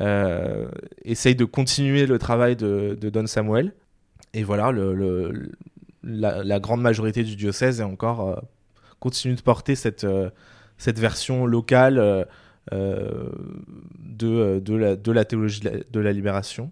[0.00, 0.68] euh,
[1.04, 3.72] essaye de continuer le travail de, Don Samuel.
[4.34, 5.52] Et voilà, le, le-
[6.02, 8.36] la, grande majorité du diocèse est encore euh,
[9.00, 10.06] continue de porter cette,
[10.76, 12.26] cette version locale
[12.70, 16.70] de, de, la, de la théologie de la libération.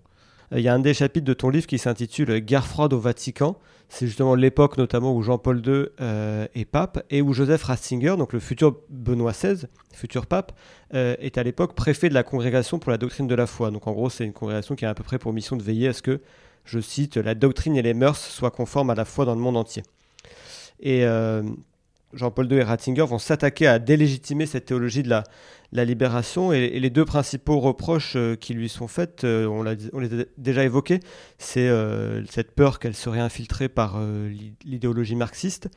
[0.52, 2.98] Euh, Il y a un des chapitres de ton livre qui s'intitule Guerre froide au
[2.98, 3.56] Vatican.
[3.88, 8.32] C'est justement l'époque notamment où Jean-Paul II euh, est pape et où Joseph Ratzinger, donc
[8.32, 10.52] le futur Benoît XVI, futur pape,
[10.94, 13.70] euh, est à l'époque préfet de la congrégation pour la doctrine de la foi.
[13.70, 15.88] Donc en gros, c'est une congrégation qui a à peu près pour mission de veiller
[15.88, 16.20] à ce que,
[16.64, 19.56] je cite, la doctrine et les mœurs soient conformes à la foi dans le monde
[19.56, 19.85] entier.
[20.80, 21.06] Et
[22.12, 25.25] Jean-Paul II et Ratzinger vont s'attaquer à délégitimer cette théologie de la,
[25.73, 26.53] la libération.
[26.53, 29.62] Et, les deux principaux reproches euh, qui lui sont faits, euh, on,
[30.01, 31.01] les a déjà évoqués,
[31.38, 35.69] c'est euh, cette peur qu'elle serait infiltrée par l'i- l'idéologie marxiste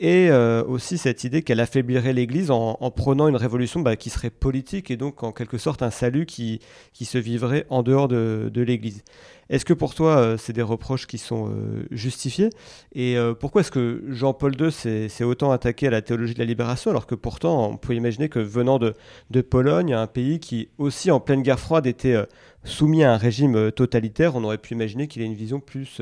[0.00, 4.10] et euh, aussi cette idée qu'elle affaiblirait l'Église en, en prônant une révolution bah, qui
[4.10, 6.60] serait politique et donc en quelque sorte un salut qui,
[6.92, 9.02] qui se vivrait en dehors de, l'Église.
[9.50, 12.50] Est-ce que pour toi, euh, c'est des reproches qui sont euh, justifiés?
[12.94, 16.90] Et pourquoi est-ce que Jean-Paul II s'est autant attaqué à la théologie de la libération
[16.90, 18.94] alors que pourtant on peut imaginer que venant de,
[19.30, 22.16] de Pologne, un pays qui aussi en pleine guerre froide était
[22.64, 26.00] soumis à un régime totalitaire, on aurait pu imaginer qu'il ait une vision plus,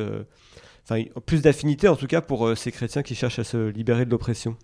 [0.88, 4.04] enfin plus d'affinité en tout cas pour euh, ces chrétiens qui cherchent à se libérer
[4.04, 4.56] de l'oppression.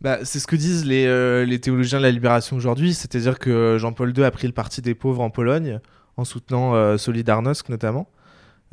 [0.00, 4.16] Bah, c'est ce que disent les, euh, théologiens de la libération aujourd'hui, c'est-à-dire que Jean-Paul
[4.16, 5.80] II a pris le parti des pauvres en Pologne,
[6.16, 8.08] en soutenant euh, Solidarnosc notamment,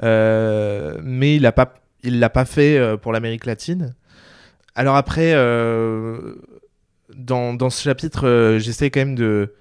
[0.04, 3.96] Euh, mais il l'a pas, l'a pas fait euh, pour l'Amérique latine.
[4.76, 6.36] Alors après, euh,
[7.16, 9.56] dans, dans ce chapitre, euh, j'essaie quand même de,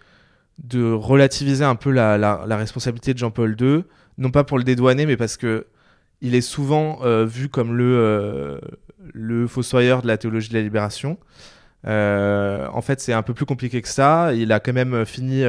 [0.63, 3.85] de relativiser un peu la, la responsabilité de Jean-Paul II,
[4.19, 5.67] non pas pour le dédouaner, mais parce que
[6.21, 8.59] il est souvent euh, vu comme le, euh,
[9.13, 11.19] le fossoyeur de la théologie de la libération.
[11.87, 14.33] Euh, en fait, c'est un peu plus compliqué que ça.
[14.35, 15.45] Il a quand même fini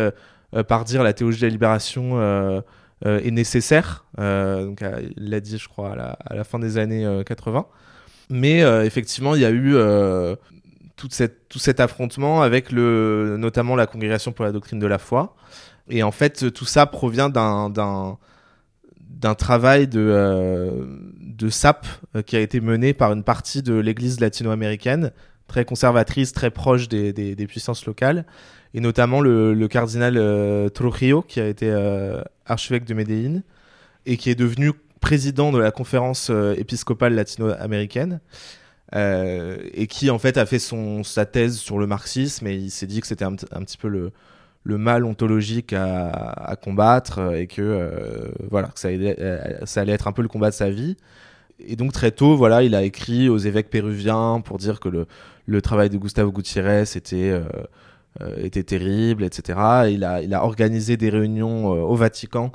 [0.68, 2.64] par dire la théologie de la libération
[3.04, 4.06] est nécessaire.
[4.18, 4.84] Donc,
[5.18, 7.66] il l'a dit, je crois, à la, fin des années euh, 80.
[8.30, 9.76] Mais effectivement, il y a eu
[10.96, 15.36] tout cet affrontement avec le, notamment la Congrégation pour la doctrine de la foi.
[15.90, 18.18] Et en fait, tout ça provient d'un
[19.20, 20.86] d'un travail de, euh,
[21.22, 25.12] de SAP euh, qui a été mené par une partie de l'église latino-américaine,
[25.48, 28.26] très conservatrice, très proche des, des, puissances locales,
[28.74, 31.74] et notamment le, cardinal euh, Trujillo, qui a été
[32.46, 33.44] archevêque de Medellín,
[34.06, 38.20] et qui est devenu président de la conférence épiscopale latino-américaine,
[38.94, 42.88] et qui en fait a fait son, sa thèse sur le marxisme, et il s'est
[42.88, 44.12] dit que c'était un petit peu le,
[44.68, 49.82] le mal ontologique à, combattre euh, et que euh, voilà que ça, allait- euh, ça
[49.82, 50.98] allait être un peu le combat de sa vie
[51.60, 55.08] et donc très tôt voilà il a écrit aux évêques péruviens pour dire que le,
[55.48, 57.34] le travail de Gustavo Gutiérrez était
[58.42, 62.52] était terrible etc Et il a il a organisé des réunions au Vatican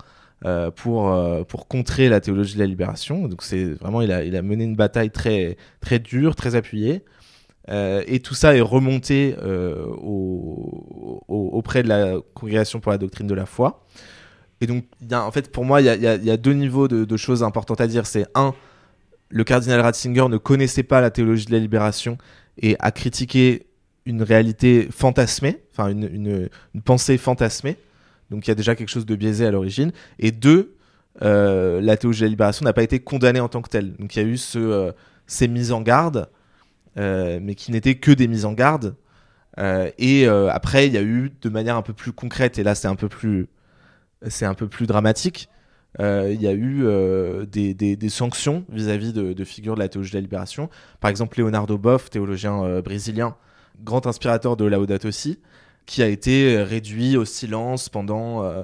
[0.77, 3.29] pour, pour contrer la théologie de la libération.
[3.29, 7.05] Donc c'est vraiment, il a, il a mené une bataille très, très dure, très appuyée.
[7.69, 12.99] Euh, et tout ça est remonté euh, au- au- auprès de la congrégation pour la
[12.99, 13.85] doctrine de la foi.
[14.61, 17.89] Et donc, en fait, pour moi, il y a, deux niveaux de, choses importantes à
[17.89, 18.07] dire.
[18.07, 18.55] C'est un,
[19.29, 22.17] le cardinal Ratzinger ne connaissait pas la théologie de la libération
[22.59, 23.67] et a critiqué
[24.07, 26.49] une réalité fantasmée, enfin une,
[26.85, 27.77] pensée fantasmée.
[28.31, 29.91] Donc il y a déjà quelque chose de biaisé à l'origine.
[30.21, 30.77] Et deux,
[31.23, 33.95] euh, la théologie de la libération n'a pas été condamnée en tant que telle.
[33.97, 34.93] Donc il y a eu ce,
[35.27, 36.29] ces mises en garde,
[36.97, 38.97] mais qui n'étaient que des mises en garde.
[39.59, 42.63] Euh, et euh, après, il y a eu de manière un peu plus concrète, et
[42.65, 43.49] là c'est un peu plus,
[44.29, 45.49] c'est un peu plus dramatique.
[46.01, 50.13] euh, il y a eu euh, des, des- sanctions vis-à-vis de, figures de la théologie
[50.13, 50.71] de la libération.
[51.01, 53.37] Par exemple, Leonardo Boff, théologien euh, brésilien,
[53.85, 55.39] grand inspirateur de Laudato Si,
[55.87, 58.63] qui a été euh, réduit au silence pendant, euh,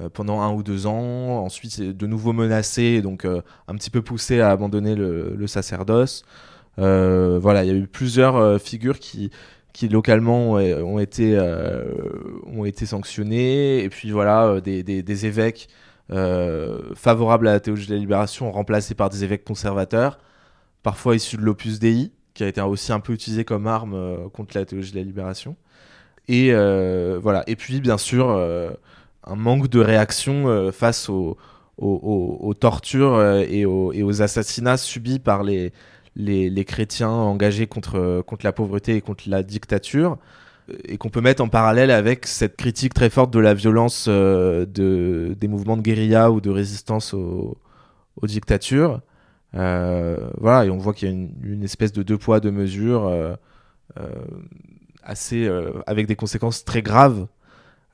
[0.00, 4.02] euh, pendant un ou deux ans, ensuite de nouveau menacé, donc euh, un petit peu
[4.02, 6.24] poussé à abandonner le sacerdoce.
[6.78, 9.30] Euh, voilà, il y a eu plusieurs euh, figures qui,
[9.72, 11.84] qui localement ont, été, euh,
[12.46, 15.68] ont été sanctionnées, et puis voilà, euh, des, des, évêques
[16.12, 20.18] euh, favorables à la théologie de la libération remplacés par des évêques conservateurs,
[20.82, 24.28] parfois issus de l'Opus Dei, qui a été aussi un peu utilisé comme arme euh,
[24.28, 25.56] contre la théologie de la libération.
[26.28, 27.44] Et euh, voilà.
[27.46, 28.70] Et puis, bien sûr, euh,
[29.24, 31.36] un manque de réaction euh, face aux,
[31.78, 35.72] aux- tortures euh, et aux assassinats subis par les,
[36.16, 40.18] les, chrétiens engagés contre, contre la pauvreté et contre la dictature.
[40.84, 44.64] Et qu'on peut mettre en parallèle avec cette critique très forte de la violence euh,
[44.64, 47.58] de, des mouvements de guérilla ou de résistance aux,
[48.22, 49.02] dictatures.
[49.54, 53.06] Euh, voilà, et on voit qu'il y a une, espèce de deux poids, deux mesures.
[53.06, 53.34] euh,
[53.98, 54.08] euh,
[55.04, 57.26] assez euh, avec des conséquences très graves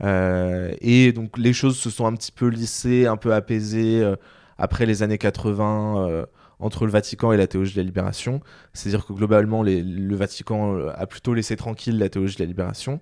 [0.02, 4.16] Euh, et donc les choses se sont un petit peu lissées un peu apaisées euh,
[4.56, 6.26] après les années 80 euh,
[6.60, 8.40] entre le Vatican et la théologie de la libération
[8.72, 12.42] c'est à dire que globalement le Vatican euh, a plutôt laissé tranquille la théologie de
[12.42, 13.00] la libération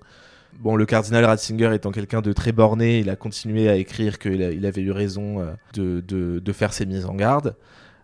[0.55, 4.67] Bon, le cardinal Ratzinger étant quelqu'un de très borné, il a continué à écrire qu'il
[4.67, 5.41] avait eu raison
[5.77, 7.55] euh, de, faire ses mises en garde.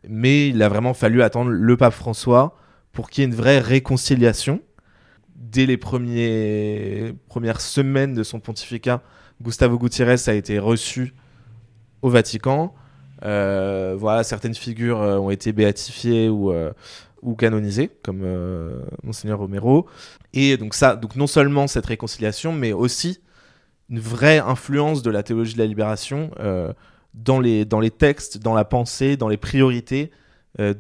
[0.08, 2.56] Mais il a vraiment fallu attendre le pape François
[2.92, 4.60] pour qu'il y ait une vraie réconciliation.
[5.34, 9.02] Dès les premières semaines de son pontificat,
[9.42, 11.14] Gustavo Gutiérrez a été reçu
[12.02, 12.72] au Vatican.
[13.24, 16.72] Euh, voilà, certaines figures euh, ont été béatifiées ou, euh,
[17.22, 18.22] ou canonisées, comme
[19.02, 19.86] Monseigneur Romero.
[20.32, 23.20] Et donc ça, donc non seulement cette réconciliation, mais aussi
[23.88, 26.30] une vraie influence de la théologie de la libération
[27.14, 30.10] dans, les, dans les textes, dans la pensée, dans les priorités
[30.58, 30.74] de,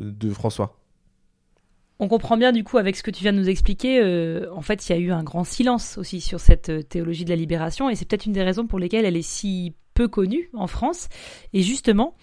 [0.00, 0.78] de François.
[1.98, 4.02] On comprend bien du coup avec ce que tu viens de nous expliquer,
[4.50, 7.36] en fait il y a eu un grand silence aussi sur cette théologie de la
[7.36, 10.66] libération et c'est peut-être une des raisons pour lesquelles elle est si peu connue en
[10.66, 11.08] France.
[11.52, 12.14] Et justement,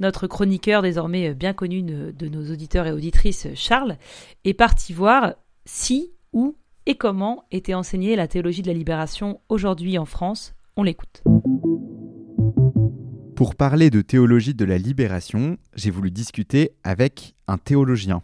[0.00, 3.96] notre chroniqueur désormais euh, bien connu de, de nos auditeurs et auditrices, euh, Charles,
[4.44, 9.98] est parti voir si, où et comment était enseignée la théologie de la libération aujourd'hui
[9.98, 10.54] en France.
[10.76, 11.22] On l'écoute.
[13.36, 18.22] Pour parler de théologie de la libération, j'ai voulu discuter avec un théologien.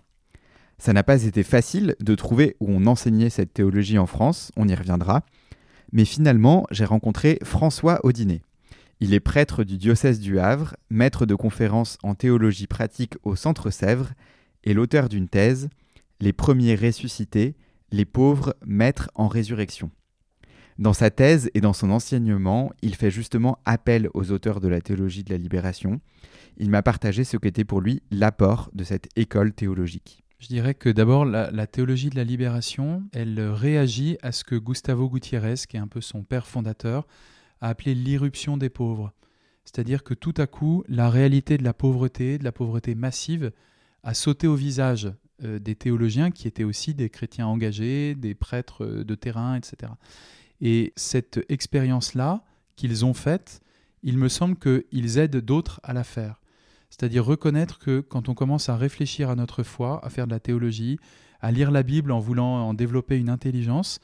[0.78, 4.66] Ça n'a pas été facile de trouver où on enseignait cette théologie en France, on
[4.66, 5.24] y reviendra,
[5.92, 8.42] mais finalement j'ai rencontré François Audinet.
[9.00, 13.70] Il est prêtre du diocèse du Havre, maître de conférences en théologie pratique au Centre
[13.70, 14.12] Sèvres
[14.62, 15.68] et l'auteur d'une thèse
[16.20, 17.56] Les premiers ressuscités,
[17.90, 19.90] les pauvres maîtres en résurrection.
[20.78, 24.80] Dans sa thèse et dans son enseignement, il fait justement appel aux auteurs de la
[24.80, 26.00] théologie de la libération.
[26.56, 30.24] Il m'a partagé ce qu'était pour lui l'apport de cette école théologique.
[30.40, 35.08] Je dirais que d'abord, la, théologie de la libération, elle réagit à ce que Gustavo
[35.08, 37.06] Gutiérrez, qui est un peu son père fondateur,
[37.60, 39.12] a appelé l'irruption des pauvres.
[39.64, 43.52] C'est-à-dire que tout à coup, la réalité de la pauvreté, de la pauvreté massive,
[44.02, 45.10] a sauté au visage
[45.42, 49.92] euh, des théologiens qui étaient aussi des chrétiens engagés, des prêtres euh, de terrain, etc.
[50.60, 52.44] Et cette expérience-là
[52.76, 53.60] qu'ils ont faite,
[54.02, 56.40] il me semble qu'ils aident d'autres à la faire.
[56.90, 60.40] C'est-à-dire reconnaître que quand on commence à réfléchir à notre foi, à faire de la
[60.40, 60.98] théologie,
[61.40, 63.98] à lire la Bible en voulant en développer une intelligence,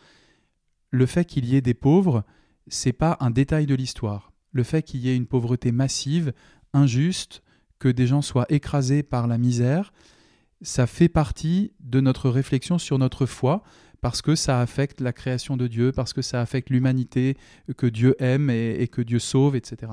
[0.91, 2.25] le fait qu'il y ait des pauvres,
[2.71, 4.33] c'est pas un détail de l'histoire.
[4.53, 6.33] Le fait qu'il y ait une pauvreté massive,
[6.73, 7.43] injuste,
[7.79, 9.93] que des gens soient écrasés par la misère,
[10.63, 13.63] ça fait partie de notre réflexion sur notre foi,
[14.01, 17.37] parce que ça affecte la création de Dieu, parce que ça affecte l'humanité
[17.77, 19.93] que Dieu aime et, et que Dieu sauve, etc.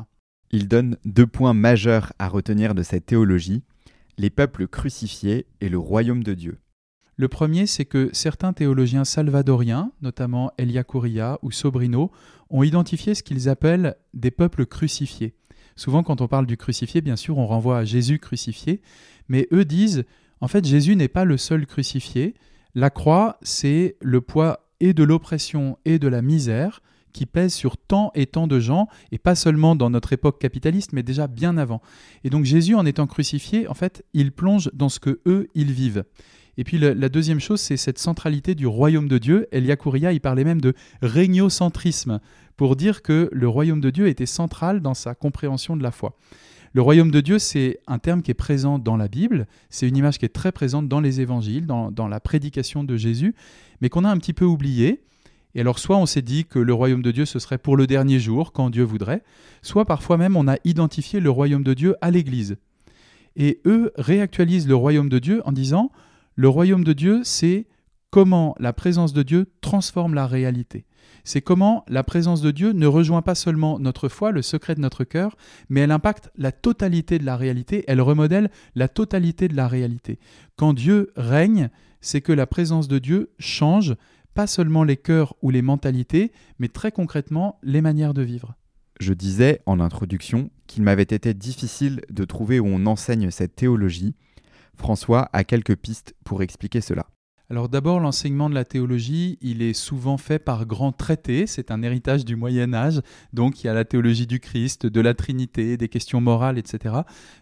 [0.51, 3.63] Il donne deux points majeurs à retenir de cette théologie,
[4.17, 6.59] les peuples crucifiés et le royaume de Dieu.
[7.19, 12.11] Le premier, c'est que certains théologiens salvadoriens, notamment Elia Curia ou Sobrino,
[12.51, 15.33] ont identifié ce qu'ils appellent des peuples crucifiés.
[15.75, 18.81] Souvent, quand on parle du crucifié, bien sûr, on renvoie à Jésus crucifié,
[19.29, 20.05] mais eux disent,
[20.41, 22.35] en fait, Jésus n'est pas le seul crucifié.
[22.75, 26.81] La croix, c'est le poids et de l'oppression et de la misère
[27.13, 30.93] qui pèse sur tant et tant de gens, et pas seulement dans notre époque capitaliste,
[30.93, 31.81] mais déjà bien avant.
[32.23, 35.71] Et donc Jésus, en étant crucifié, en fait, il plonge dans ce que eux, ils
[35.71, 36.03] vivent.
[36.57, 39.47] Et puis la deuxième chose, c'est cette centralité du royaume de Dieu.
[39.51, 42.19] Elia Curia, il parlait même de régnocentrisme,
[42.55, 46.17] pour dire que le royaume de Dieu était central dans sa compréhension de la foi.
[46.73, 49.95] Le royaume de Dieu, c'est un terme qui est présent dans la Bible, c'est une
[49.95, 53.35] image qui est très présente dans les évangiles, dans la prédication de Jésus,
[53.79, 55.01] mais qu'on a un petit peu oublié.
[55.55, 57.87] Et alors soit on s'est dit que le royaume de Dieu, ce serait pour le
[57.87, 59.23] dernier jour, quand Dieu voudrait,
[59.61, 62.57] soit parfois même on a identifié le royaume de Dieu à l'Église.
[63.35, 65.91] Et eux réactualisent le royaume de Dieu en disant,
[66.37, 67.65] le royaume de Dieu, c'est
[68.11, 70.85] comment la présence de Dieu transforme la réalité.
[71.23, 74.79] C'est comment la présence de Dieu ne rejoint pas seulement notre foi, le secret de
[74.79, 75.35] notre cœur,
[75.67, 80.19] mais elle impacte la totalité de la réalité, elle remodèle la totalité de la réalité.
[80.57, 81.69] Quand Dieu règne,
[82.01, 83.95] c'est que la présence de Dieu change
[84.35, 88.55] pas seulement les cœurs ou les mentalités, mais très concrètement les manières de vivre.
[88.99, 94.13] Je disais en introduction qu'il m'avait été difficile de trouver où on enseigne cette théologie,
[94.77, 97.07] François a quelques pistes pour expliquer cela.
[97.49, 101.81] Alors d'abord, l'enseignement de la théologie, il est souvent fait par grands traités, c'est un
[101.81, 102.99] héritage du Moyen Âge,
[103.31, 106.95] donc il y a la théologie du Christ, de la Trinité, des questions morales, etc.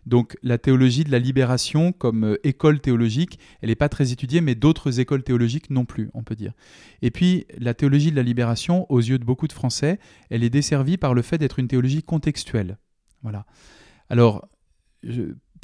[0.06, 4.42] Donc la théologie de la libération comme euh, école théologique, elle n'est pas très étudiée,
[4.42, 6.54] mais d'autres écoles théologiques non plus, on peut dire.
[7.02, 9.98] Et puis la théologie de la libération, aux yeux de beaucoup de Français,
[10.30, 12.78] elle est desservie par le fait d'être une théologie contextuelle.
[13.24, 13.48] Voilà.
[14.12, 14.48] Alors,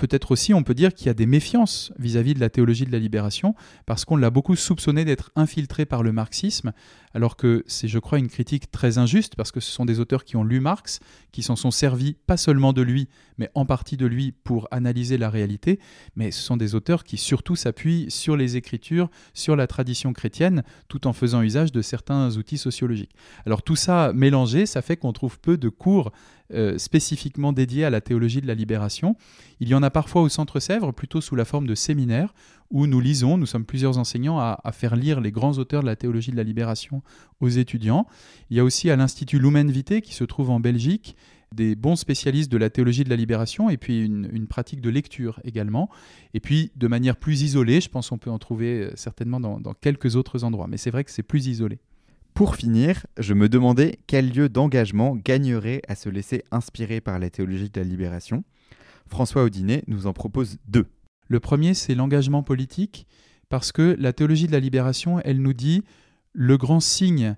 [0.01, 2.91] peut-être aussi on peut dire qu'il y a des méfiances vis-à-vis de la théologie de
[2.91, 3.53] la libération,
[3.85, 6.71] parce qu'on l'a beaucoup soupçonné d'être infiltré par le marxisme,
[7.13, 10.23] alors que c'est, je crois, une critique très injuste, parce que ce sont des auteurs
[10.23, 13.95] qui ont lu Marx, qui s'en sont servis pas seulement de lui, mais en partie
[13.95, 15.79] de lui pour analyser la réalité,
[16.15, 20.63] mais ce sont des auteurs qui surtout s'appuient sur les écritures, sur la tradition chrétienne,
[20.87, 23.13] tout en faisant usage de certains outils sociologiques.
[23.45, 26.11] Alors tout ça mélangé, ça fait qu'on trouve peu de cours
[26.53, 29.15] euh, spécifiquement dédiés à la théologie de la libération.
[29.59, 32.33] Il y en a parfois au Centre Sèvres, plutôt sous la forme de séminaires,
[32.69, 35.95] où nous lisons, nous sommes plusieurs enseignants à, faire lire les grands auteurs de la
[35.95, 37.01] théologie de la libération
[37.41, 38.07] aux étudiants.
[38.49, 41.15] Il y a aussi à l'Institut Lumen Vitae, qui se trouve en Belgique,
[41.53, 45.41] des bons spécialistes de la théologie de la libération et puis une, pratique de lecture
[45.43, 45.89] également.
[46.33, 49.73] Et puis de manière plus isolée, je pense qu'on peut en trouver euh, certainement dans
[49.73, 51.79] quelques autres endroits, mais c'est vrai que c'est plus isolé.
[52.33, 57.29] Pour finir, je me demandais quel lieu d'engagement gagnerait à se laisser inspirer par la
[57.29, 58.43] théologie de la libération.
[59.07, 60.87] François Audinet nous en propose deux.
[61.27, 63.05] Le premier, c'est l'engagement politique,
[63.49, 65.83] parce que la théologie de la libération, elle nous dit
[66.33, 67.35] le grand signe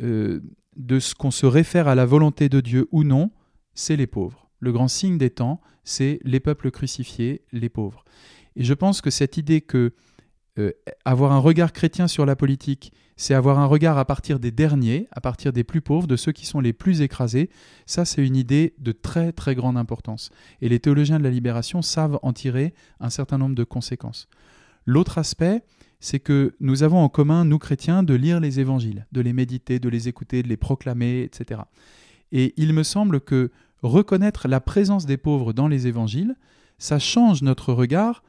[0.00, 0.40] euh,
[0.76, 3.30] de ce qu'on se réfère à la volonté de Dieu ou non,
[3.74, 4.48] c'est les pauvres.
[4.60, 8.04] Le grand signe des temps, c'est les peuples crucifiés, les pauvres.
[8.56, 9.92] Et je pense que cette idée que
[10.58, 10.72] euh,
[11.04, 15.06] avoir un regard chrétien sur la politique, c'est avoir un regard à partir des derniers,
[15.12, 17.50] à partir des plus pauvres, de ceux qui sont les plus écrasés.
[17.86, 20.30] Ça, c'est une idée de très très grande importance.
[20.60, 24.28] Et les théologiens de la libération savent en tirer un certain nombre de conséquences.
[24.86, 25.62] L'autre aspect,
[26.00, 29.78] c'est que nous avons en commun, nous chrétiens, de lire les évangiles, de les méditer,
[29.78, 31.60] de les écouter, de les proclamer, etc.
[32.32, 33.50] Et il me semble que
[33.82, 36.36] reconnaître la présence des pauvres dans les évangiles,
[36.78, 38.22] ça change notre regard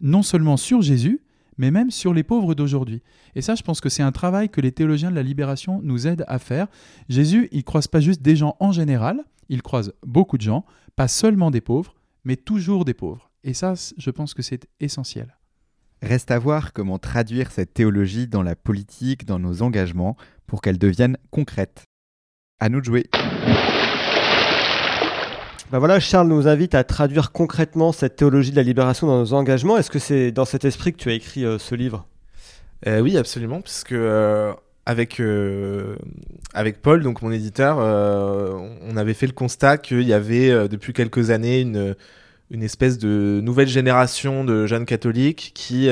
[0.00, 1.20] non seulement sur Jésus,
[1.58, 3.02] mais même sur les pauvres d'aujourd'hui.
[3.34, 6.06] Et ça, je pense que c'est un travail que les théologiens de la libération nous
[6.06, 6.68] aident à faire.
[7.08, 10.64] Jésus, il croise pas juste des gens en général, il croise beaucoup de gens,
[10.96, 11.94] pas seulement des pauvres,
[12.24, 13.30] mais toujours des pauvres.
[13.44, 15.36] Et ça, je pense que c'est essentiel.
[16.02, 20.78] Reste à voir comment traduire cette théologie dans la politique, dans nos engagements, pour qu'elle
[20.78, 21.84] devienne concrète.
[22.60, 23.06] À nous de jouer.
[25.70, 29.34] Ben voilà, Charles nous invite à traduire concrètement cette théologie de la libération dans nos
[29.34, 29.76] engagements.
[29.76, 32.06] Est-ce que c'est dans cet esprit que tu as écrit euh, ce livre?
[32.86, 34.54] Euh, Oui, absolument, puisque euh,
[34.86, 35.20] avec,
[36.54, 41.28] avec Paul, donc mon éditeur, on avait fait le constat qu'il y avait depuis quelques
[41.28, 41.94] années une,
[42.50, 45.90] une espèce de nouvelle génération de jeunes catholiques qui...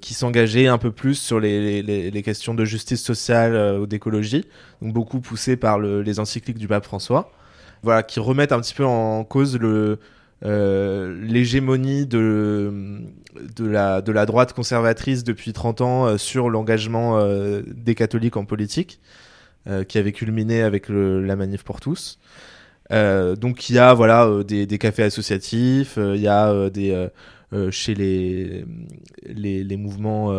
[0.00, 4.46] qui s'engageaient un peu plus sur les, les, questions de justice sociale ou d'écologie,
[4.80, 7.30] donc beaucoup poussés par les encycliques du pape François
[7.82, 9.98] voilà, qui remettent un petit peu en cause le,
[10.44, 13.00] euh, l'hégémonie de,
[13.56, 18.36] de, la, de la droite conservatrice depuis 30 ans euh, sur l'engagement euh, des catholiques
[18.36, 19.00] en politique,
[19.88, 22.18] qui avait culminé avec la manif pour tous.
[22.90, 27.08] donc il y a voilà des, des cafés associatifs, il y a des
[27.52, 28.64] euh, chez les,
[29.26, 30.32] les, les mouvements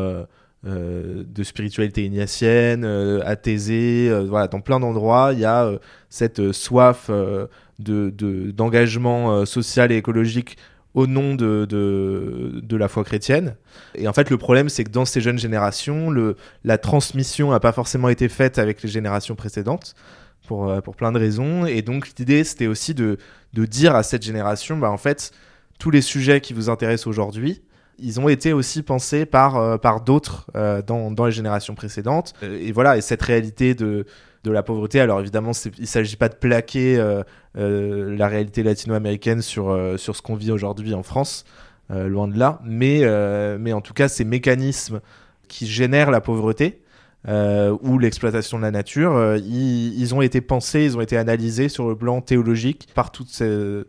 [0.68, 5.80] euh, de spiritualité ignatienne, euh, athésée, euh, voilà, dans plein d'endroits, il y a euh,
[6.10, 7.50] cette soif de,
[7.80, 10.58] de- d'engagement social et écologique
[10.94, 13.56] au nom de, la foi chrétienne.
[13.96, 16.14] Et en fait, le problème, c'est que dans ces jeunes générations,
[16.64, 19.96] la transmission n'a pas forcément été faite avec les générations précédentes,
[20.48, 21.66] pour, pour plein de raisons.
[21.66, 23.18] Et donc, l'idée, c'était aussi de,
[23.54, 25.32] de dire à cette génération, bah, en fait,
[25.80, 27.62] tous les sujets qui vous intéressent aujourd'hui,
[28.02, 32.34] ils ont été aussi pensés par, euh, par d'autres euh, dans, dans les générations précédentes.
[32.44, 34.06] Euh, et voilà, et cette réalité de,
[34.44, 36.98] de la pauvreté, alors évidemment, il ne s'agit pas de plaquer
[37.56, 41.46] la réalité latino-américaine sur, sur ce qu'on vit aujourd'hui en France,
[41.90, 43.02] loin de là, mais,
[43.60, 45.02] mais en tout cas, ces mécanismes
[45.48, 46.82] qui génèrent la pauvreté,
[47.28, 51.88] ou l'exploitation de la nature, ils, ils ont été pensés, ils ont été analysés sur
[51.88, 53.84] le plan théologique par toutes ces-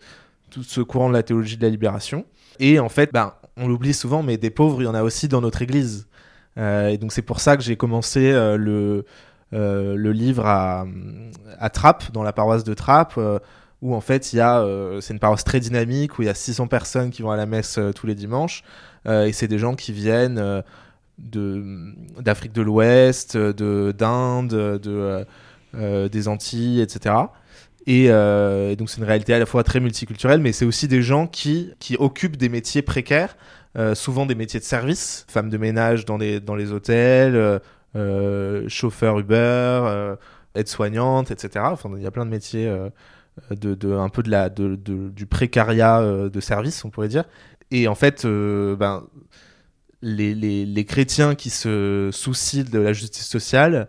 [0.51, 2.27] tout ce courant de la théologie de la libération.
[2.61, 5.29] Et en fait, ben, on l'oublie souvent, mais des pauvres, il y en a aussi
[5.29, 6.07] dans notre Église.
[6.59, 9.05] Euh, et donc c'est pour ça que j'ai commencé euh, le,
[9.55, 10.87] euh, le livre à,
[11.59, 13.19] à Trappes, dans la paroisse de Trappes,
[13.81, 14.65] où en fait il y a,
[15.01, 17.47] c'est une paroisse très dynamique, où il y a 600 personnes qui vont à la
[17.47, 18.63] messe tous les dimanches,
[19.07, 20.63] et c'est des gens qui viennent
[21.19, 25.27] d'Afrique de l'Ouest, de d'Inde, de
[26.09, 27.15] des Antilles, etc.
[27.87, 30.89] Et, euh, et donc c'est une réalité à la fois très multiculturelle, mais c'est aussi
[30.89, 33.37] des gens qui qui occupent des métiers précaires,
[33.77, 37.59] euh, souvent des métiers de service, femmes de ménage dans les dans les hôtels, euh,
[37.97, 40.15] euh, chauffeur Uber,
[40.55, 41.65] aide-soignante, etc.
[41.71, 42.71] Enfin il y a plein de métiers.
[43.51, 47.25] de, un peu de la de, du précariat de service on pourrait dire
[47.71, 49.05] et en fait ben
[50.03, 53.89] les, les, les chrétiens qui se soucient de la justice sociale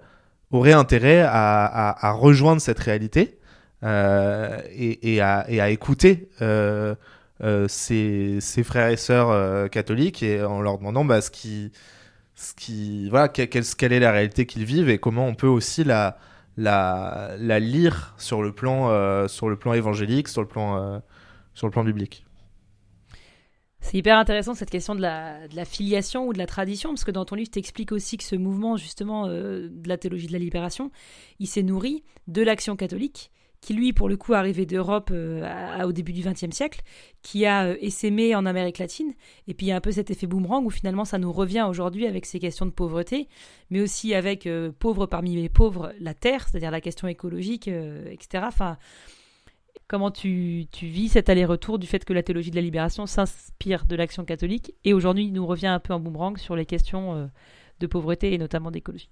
[0.52, 3.38] auraient intérêt à, à, rejoindre cette réalité
[3.84, 6.95] et, et, à, écouter euh,
[7.41, 11.71] euh, ses, frères et sœurs euh, catholiques et en leur demandant bah, ce qui,
[13.09, 16.17] voilà, que- quelle, est la réalité qu'ils vivent et comment on peut aussi la,
[16.57, 20.99] lire sur le plan, euh, sur le plan évangélique, sur le plan, euh,
[21.53, 22.25] sur le plan biblique.
[23.84, 27.25] C'est hyper intéressant cette question de la, filiation ou de la tradition, parce que dans
[27.25, 30.39] ton livre, tu expliques aussi que ce mouvement, justement, euh, de la théologie de la
[30.39, 30.89] libération,
[31.39, 33.29] il s'est nourri de l'action catholique,
[33.64, 36.82] qui lui, pour le coup, arrivé d'Europe euh, au début du XXe siècle,
[37.22, 39.14] qui a euh, essaimé en Amérique latine.
[39.47, 41.66] Et puis il y a un peu cet effet boomerang où finalement ça nous revient
[41.68, 43.30] aujourd'hui avec ces questions de pauvreté,
[43.70, 48.05] mais aussi avec euh, pauvres parmi les pauvres, la terre, c'est-à-dire la question écologique, euh,
[48.11, 48.43] etc.
[48.45, 48.78] Enfin,
[49.88, 53.95] comment tu, vis cet aller-retour du fait que la théologie de la libération s'inspire de
[53.95, 54.74] l'action catholique?
[54.84, 57.30] Et aujourd'hui il nous revient un peu en boomerang sur les questions
[57.80, 59.09] de pauvreté et notamment d'écologie.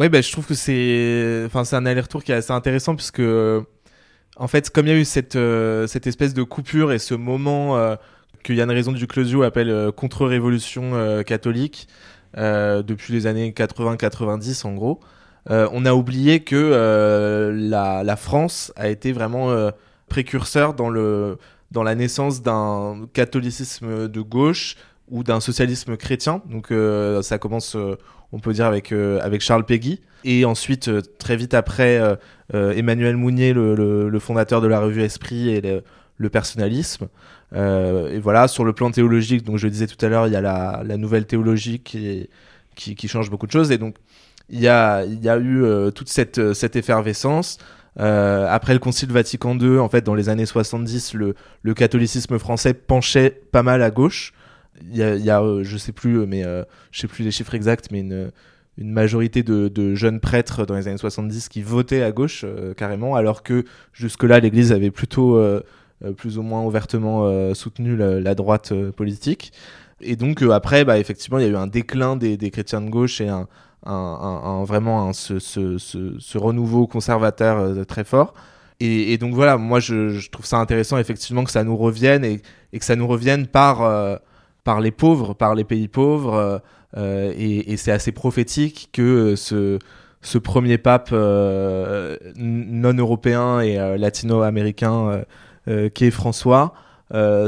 [0.00, 4.48] Ouais, bah, je trouve que c'est enfin, un aller-retour qui est assez intéressant puisque, en
[4.48, 7.76] fait, comme il y a eu cette, euh, cette espèce de coupure et ce moment
[7.76, 7.96] euh,
[8.42, 11.86] que Yann Raison du Closio appelle euh, contre-révolution euh, catholique
[12.34, 15.00] depuis les années 80-90 en gros,
[15.48, 19.52] on a oublié que la, la France a été vraiment
[20.08, 21.38] précurseur dans, le,
[21.72, 24.76] dans la naissance d'un catholicisme de gauche
[25.10, 26.42] ou d'un socialisme chrétien.
[26.50, 27.96] Donc euh, ça commence, euh,
[28.32, 30.00] on peut dire, avec, euh, avec Charles Péguy.
[30.24, 32.14] Et ensuite, euh, très vite après, euh,
[32.54, 35.82] euh, Emmanuel Mounier, le, le- le fondateur de la revue Esprit et le,
[36.18, 37.08] le personnalisme.
[37.54, 40.36] Et voilà, sur le plan théologique, donc je le disais tout à l'heure, il y
[40.36, 42.28] a la, la nouvelle théologie qui,
[42.76, 43.72] qui, qui change beaucoup de choses.
[43.72, 43.96] Et donc,
[44.48, 47.58] il y a, il y a eu toute cette, cette effervescence.
[47.98, 52.38] Euh, après le Concile Vatican II, en fait, dans les années 70, le, le catholicisme
[52.38, 54.32] français penchait pas mal à gauche.
[54.88, 57.88] Il y a, euh, je sais plus, mais euh, je sais plus les chiffres exacts,
[57.90, 58.30] mais une,
[58.78, 62.74] une majorité de, de jeunes prêtres dans les années 70 qui votaient à gauche euh,
[62.74, 65.62] carrément, alors que jusque-là, l'Église avait plutôt euh,
[66.04, 69.52] euh, plus ou moins ouvertement euh, soutenu la, droite euh, politique.
[70.00, 72.80] Et donc euh, après, bah, effectivement, il y a eu un déclin des, des chrétiens
[72.80, 73.46] de gauche et un,
[73.84, 78.34] un, vraiment un- ce, ce, ce, renouveau conservateur euh, très fort.
[78.82, 82.40] Et, donc voilà, moi je, trouve ça intéressant effectivement que ça nous revienne et,
[82.78, 84.16] que ça nous revienne par, euh,
[84.64, 86.34] par les pauvres, par les pays pauvres.
[86.34, 86.58] euh,
[86.96, 89.78] euh, et, c'est assez prophétique que euh,
[90.22, 95.22] ce, premier pape non européen et latino-américain
[95.94, 96.74] qui est François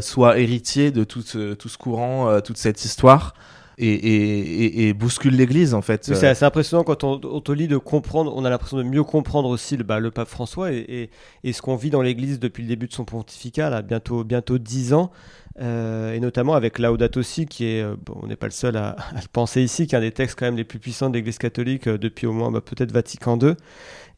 [0.01, 3.35] soit héritier de tout ce, courant, toute cette histoire.
[3.79, 6.05] Et, bouscule l'Église en fait.
[6.05, 9.49] C'est assez impressionnant quand on, te lit de comprendre, on a l'impression de mieux comprendre
[9.49, 11.11] aussi le, bah, le pape François et
[11.45, 14.95] ce qu'on vit dans l'Église depuis le début de son pontificat, là, bientôt, bientôt 10
[14.95, 15.11] ans.
[15.59, 19.29] Et notamment avec Laudato Si, qui est, bon, on n'est pas le seul à, le
[19.33, 21.89] penser ici, qui est un des textes quand même les plus puissants de l'Église catholique
[21.89, 23.55] depuis au moins bah, peut-être Vatican II.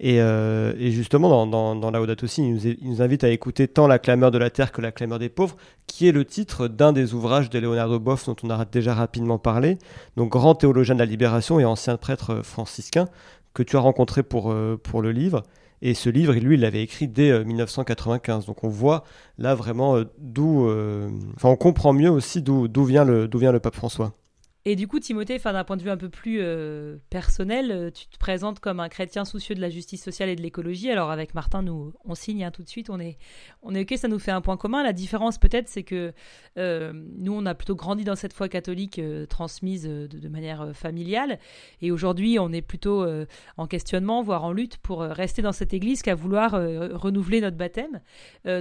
[0.01, 0.21] Et,
[0.93, 4.39] justement, dans, dans, dans il nous, il nous, invite à écouter tant la clameur de
[4.39, 5.57] la terre que la clameur des pauvres,
[5.87, 9.39] qui est le titre d'un des ouvrages de Leonardo Boff dont on a déjà rapidement
[9.39, 9.79] parlé,
[10.17, 13.07] donc grand théologien de la libération et ancien prêtre franciscain,
[13.55, 15.43] que tu as rencontré pour, pour le livre.
[15.87, 18.47] Et ce livre, lui, il l'avait écrit dès 1995.
[18.47, 19.05] Donc on voit
[19.39, 20.67] là vraiment d'où...
[21.37, 24.13] Enfin, on comprend mieux aussi d'où vient, le, vient le pape François.
[24.67, 28.07] Et du coup, Timothée, d'un point de vue un peu plus euh, personnel, euh, tu
[28.07, 30.91] te présentes comme un chrétien soucieux de la justice sociale et de l'écologie.
[30.91, 33.19] Alors avec Martin, nous, on signe hein, tout de suite, on est,
[33.63, 34.83] on est ok, ça nous fait un point commun.
[34.83, 36.15] La différence peut-être, c'est que
[36.57, 38.99] euh, nous, on a plutôt grandi dans cette foi catholique
[39.29, 41.39] transmise de, de, manière familiale,
[41.83, 43.07] et aujourd'hui, on est plutôt
[43.57, 48.01] en questionnement, voire en lutte pour rester dans cette Église qu'à vouloir renouveler notre baptême.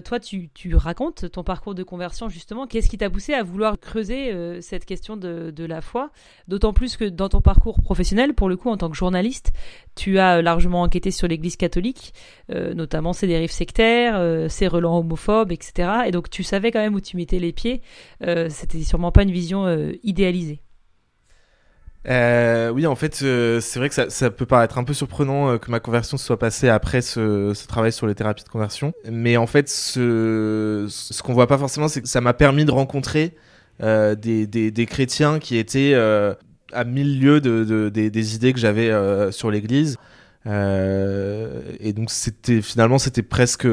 [0.04, 2.68] toi, tu, tu, racontes ton parcours de conversion justement.
[2.68, 5.93] Qu'est-ce qui t'a poussé à vouloir creuser cette question de, de la foi?
[6.48, 9.54] D'autant plus que dans ton parcours professionnel, pour le coup, en tant que journaliste,
[9.96, 12.14] tu as largement enquêté sur l'Église catholique,
[12.52, 15.90] euh, notamment ses dérives sectaires, euh, ses relents homophobes, etc.
[16.08, 17.82] Et donc tu savais quand même où tu mettais les pieds.
[18.26, 20.62] Euh, C'était sûrement pas une vision euh, idéalisée.
[22.08, 25.58] Euh, oui, en fait, euh, c'est vrai que ça, peut paraître un peu surprenant euh,
[25.58, 28.94] que ma conversion soit passée après ce, travail sur les thérapies de conversion.
[29.10, 32.72] Mais en fait, ce, ce qu'on voit pas forcément, c'est que ça m'a permis de
[32.72, 33.53] rencontrer euh,
[34.16, 36.34] des, des, des, chrétiens qui étaient euh,
[36.72, 39.98] à mille lieues de, de, des, idées que j'avais euh, sur l'Église.
[40.46, 43.68] et donc c'était finalement c'était presque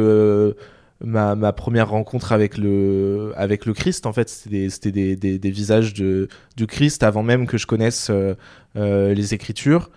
[1.05, 5.51] ma, ma, première rencontre avec le, avec le Christ, en fait, c'était des, des, des,
[5.51, 8.35] visages de, du Christ avant même que je connaisse euh,
[8.77, 9.91] euh, les Écritures.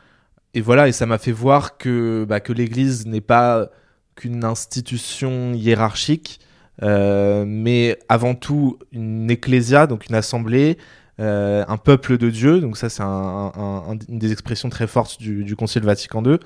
[0.53, 3.69] Et voilà, et ça m'a fait voir que, bah, que l'Église n'est pas
[4.15, 6.39] qu'une institution hiérarchique,
[6.81, 10.77] euh, mais avant tout une ecclésia, donc une assemblée,
[11.19, 15.19] euh, un peuple de Dieu, donc ça c'est un, un, une des expressions très fortes
[15.19, 16.39] du, du Concile Vatican II,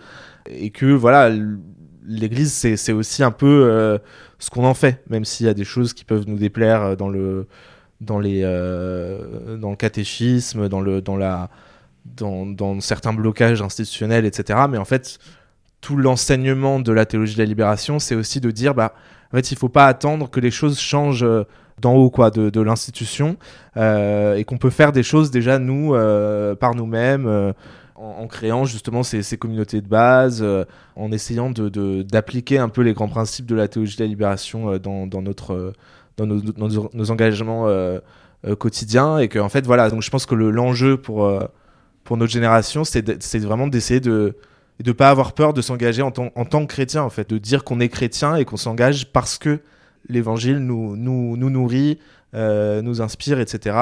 [0.49, 1.30] et que voilà,
[2.05, 3.97] l'Église c'est aussi un peu euh,
[4.39, 7.09] ce qu'on en fait, même s'il y a des choses qui peuvent nous déplaire dans
[7.09, 7.47] le
[8.01, 11.49] dans les dans le catéchisme, dans le dans la
[12.05, 14.59] dans certains blocages institutionnels, etc.
[14.69, 15.19] Mais en fait,
[15.82, 18.93] tout l'enseignement de la théologie de la libération, c'est aussi de dire bah
[19.32, 21.43] en fait, il faut pas attendre que les choses changent euh,
[21.82, 23.38] d'en haut, quoi, de, l'institution,
[23.75, 27.53] euh, et qu'on peut faire des choses déjà nous, euh, par nous-mêmes,
[27.95, 30.43] en, créant justement ces, communautés de base,
[30.95, 35.21] en essayant d'appliquer un peu les grands principes de la théologie de la libération dans,
[35.21, 35.73] notre,
[36.17, 37.67] dans nos, engagements
[38.57, 41.32] quotidiens, et que en fait, voilà, donc je pense que le, l'enjeu pour,
[42.03, 44.36] pour notre génération, c'est vraiment d'essayer de
[44.80, 47.30] et de pas avoir peur de s'engager en, en, tant que chrétien en fait.
[47.30, 49.61] De dire qu'on est chrétien et qu'on s'engage parce que
[50.09, 51.99] l'évangile nous, nous, nous nourrit
[52.34, 53.78] euh, nous inspire etc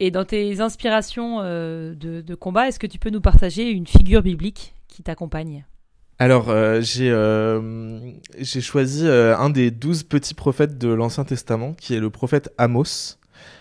[0.00, 3.86] et dans tes inspirations euh, de, de, combat est-ce que tu peux nous partager une
[3.86, 5.64] figure biblique qui t'accompagne?
[6.18, 12.10] Alors euh, j'ai choisi un des douze petits prophètes de l'Ancien Testament qui est le
[12.10, 13.16] prophète Amos.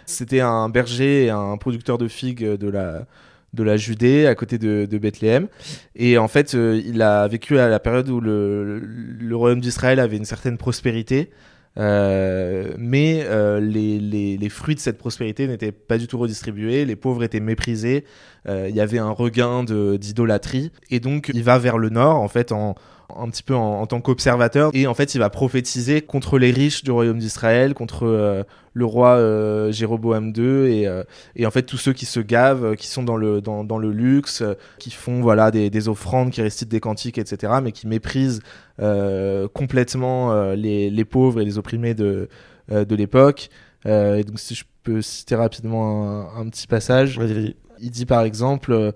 [0.05, 3.05] C'était un berger et un producteur de figues de la
[3.53, 5.47] de la Judée, à côté de, de Bethléem.
[5.95, 9.99] Et en fait, euh, il a vécu à la période où le, le, royaume d'Israël
[9.99, 11.31] avait une certaine prospérité.
[11.77, 16.83] Euh, mais euh, les, les, les, fruits de cette prospérité n'étaient pas du tout redistribués,
[16.83, 18.05] les pauvres étaient méprisés,
[18.47, 22.27] euh, il y avait un regain d'idolâtrie, et donc il va vers le nord, en
[22.27, 22.75] fait, en,
[23.17, 24.71] un petit peu en, tant qu'observateur.
[24.73, 28.43] Et en fait il va prophétiser contre les riches du royaume d'Israël contre euh,
[28.73, 31.03] le roi euh, Jéroboam II et, euh,
[31.35, 34.43] et en fait tous ceux qui se gavent qui sont dans le dans, le luxe
[34.77, 38.41] qui font voilà des, des, offrandes qui récitent des cantiques etc mais qui méprisent
[38.79, 42.29] euh, complètement les, les pauvres et les opprimés de
[42.69, 43.49] de l'époque.
[43.85, 47.17] Et donc si je peux citer rapidement un, petit passage.
[47.17, 48.91] Vas-y vas-y il dit par exemple euh,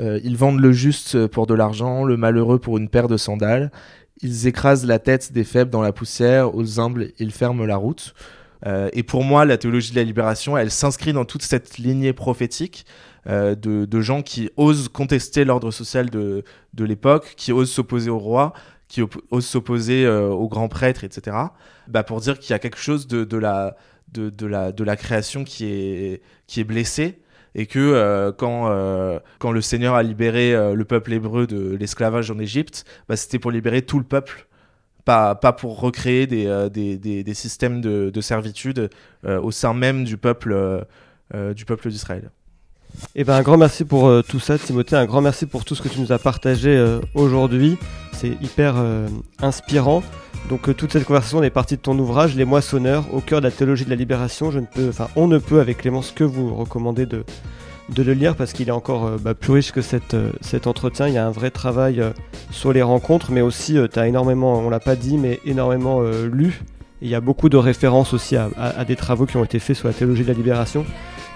[0.00, 3.70] euh, Ils vendent le juste pour de l'argent, le malheureux pour une paire de sandales.
[4.20, 8.14] Ils écrasent la tête des faibles dans la poussière, aux humbles, ils ferment la route.
[8.66, 12.12] Euh, et pour moi, la théologie de la libération, elle s'inscrit dans toute cette lignée
[12.12, 12.84] prophétique
[13.26, 18.54] de, gens qui osent contester l'ordre social de, de l'époque, qui osent s'opposer au roi,
[18.88, 21.36] qui osent s'opposer euh, aux grands prêtres, etc.
[21.86, 23.76] Bah, pour dire qu'il y a quelque chose de, de, la,
[24.12, 27.20] de, la, de la création qui est, qui est blessée
[27.58, 31.74] et que euh, quand, euh, quand le Seigneur a libéré euh, le peuple hébreu de
[31.74, 34.46] l'esclavage en Égypte, bah, c'était pour libérer tout le peuple.
[35.04, 38.90] Pas, pour recréer des, systèmes de, de servitude
[39.24, 40.76] au sein même du peuple
[41.86, 42.30] d'Israël.
[43.14, 44.96] Eh ben, un grand merci pour euh, tout ça, Timothée.
[44.96, 47.76] Un grand merci pour tout ce que tu nous as partagé euh, aujourd'hui.
[48.12, 49.08] C'est hyper euh,
[49.40, 50.02] inspirant.
[50.48, 53.50] Donc, toute cette conversation est partie de ton ouvrage, Les Moissonneurs, au cœur de la
[53.50, 54.50] théologie de la libération.
[54.50, 57.24] Je ne peux, on ne peut, avec Clémence, que vous recommander de,
[57.96, 61.08] le lire parce qu'il est encore bah, plus riche que cet entretien.
[61.08, 62.02] Il y a un vrai travail
[62.50, 66.62] sur les rencontres, mais aussi, tu as énormément, on l'a pas dit, mais énormément lu.
[67.02, 69.76] il y a beaucoup de références aussi à, à, des travaux qui ont été faits
[69.76, 70.86] sur la théologie de la libération.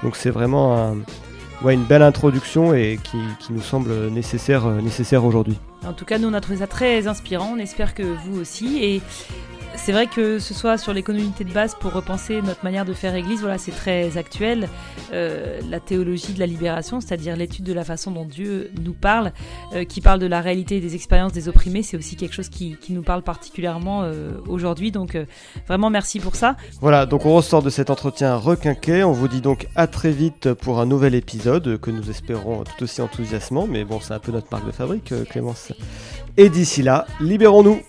[0.03, 0.97] Donc, c'est vraiment un
[1.65, 5.59] ouais, une belle introduction et qui, qui nous semble nécessaire, euh, nécessaire aujourd'hui.
[5.87, 7.55] En tout cas, nous, on a trouvé ça très inspirant.
[7.55, 8.83] On espère que vous aussi.
[8.83, 9.03] Et
[9.77, 13.15] c'est vrai que ce soit sur l'économité de base pour repenser notre manière de faire
[13.15, 14.69] Église, voilà, c'est très actuel.
[15.13, 19.33] Euh, la théologie de la libération, c'est-à-dire l'étude de la façon dont Dieu nous parle,
[19.75, 22.49] euh, qui parle de la réalité et des expériences des opprimés, c'est aussi quelque chose
[22.49, 24.93] qui, qui nous parle particulièrement euh, aujourd'hui.
[24.93, 25.17] Donc
[25.67, 26.57] vraiment merci pour ça.
[26.81, 29.05] Voilà, donc on ressort de cet entretien requinqué.
[29.05, 32.85] On vous dit donc à très vite pour un nouvel épisode que nous espérons tout
[32.85, 35.73] aussi enthousiasmant, mais bon, c'est un peu notre marque de fabrique, Clémence.
[36.37, 37.81] Et d'ici là, libérons-nous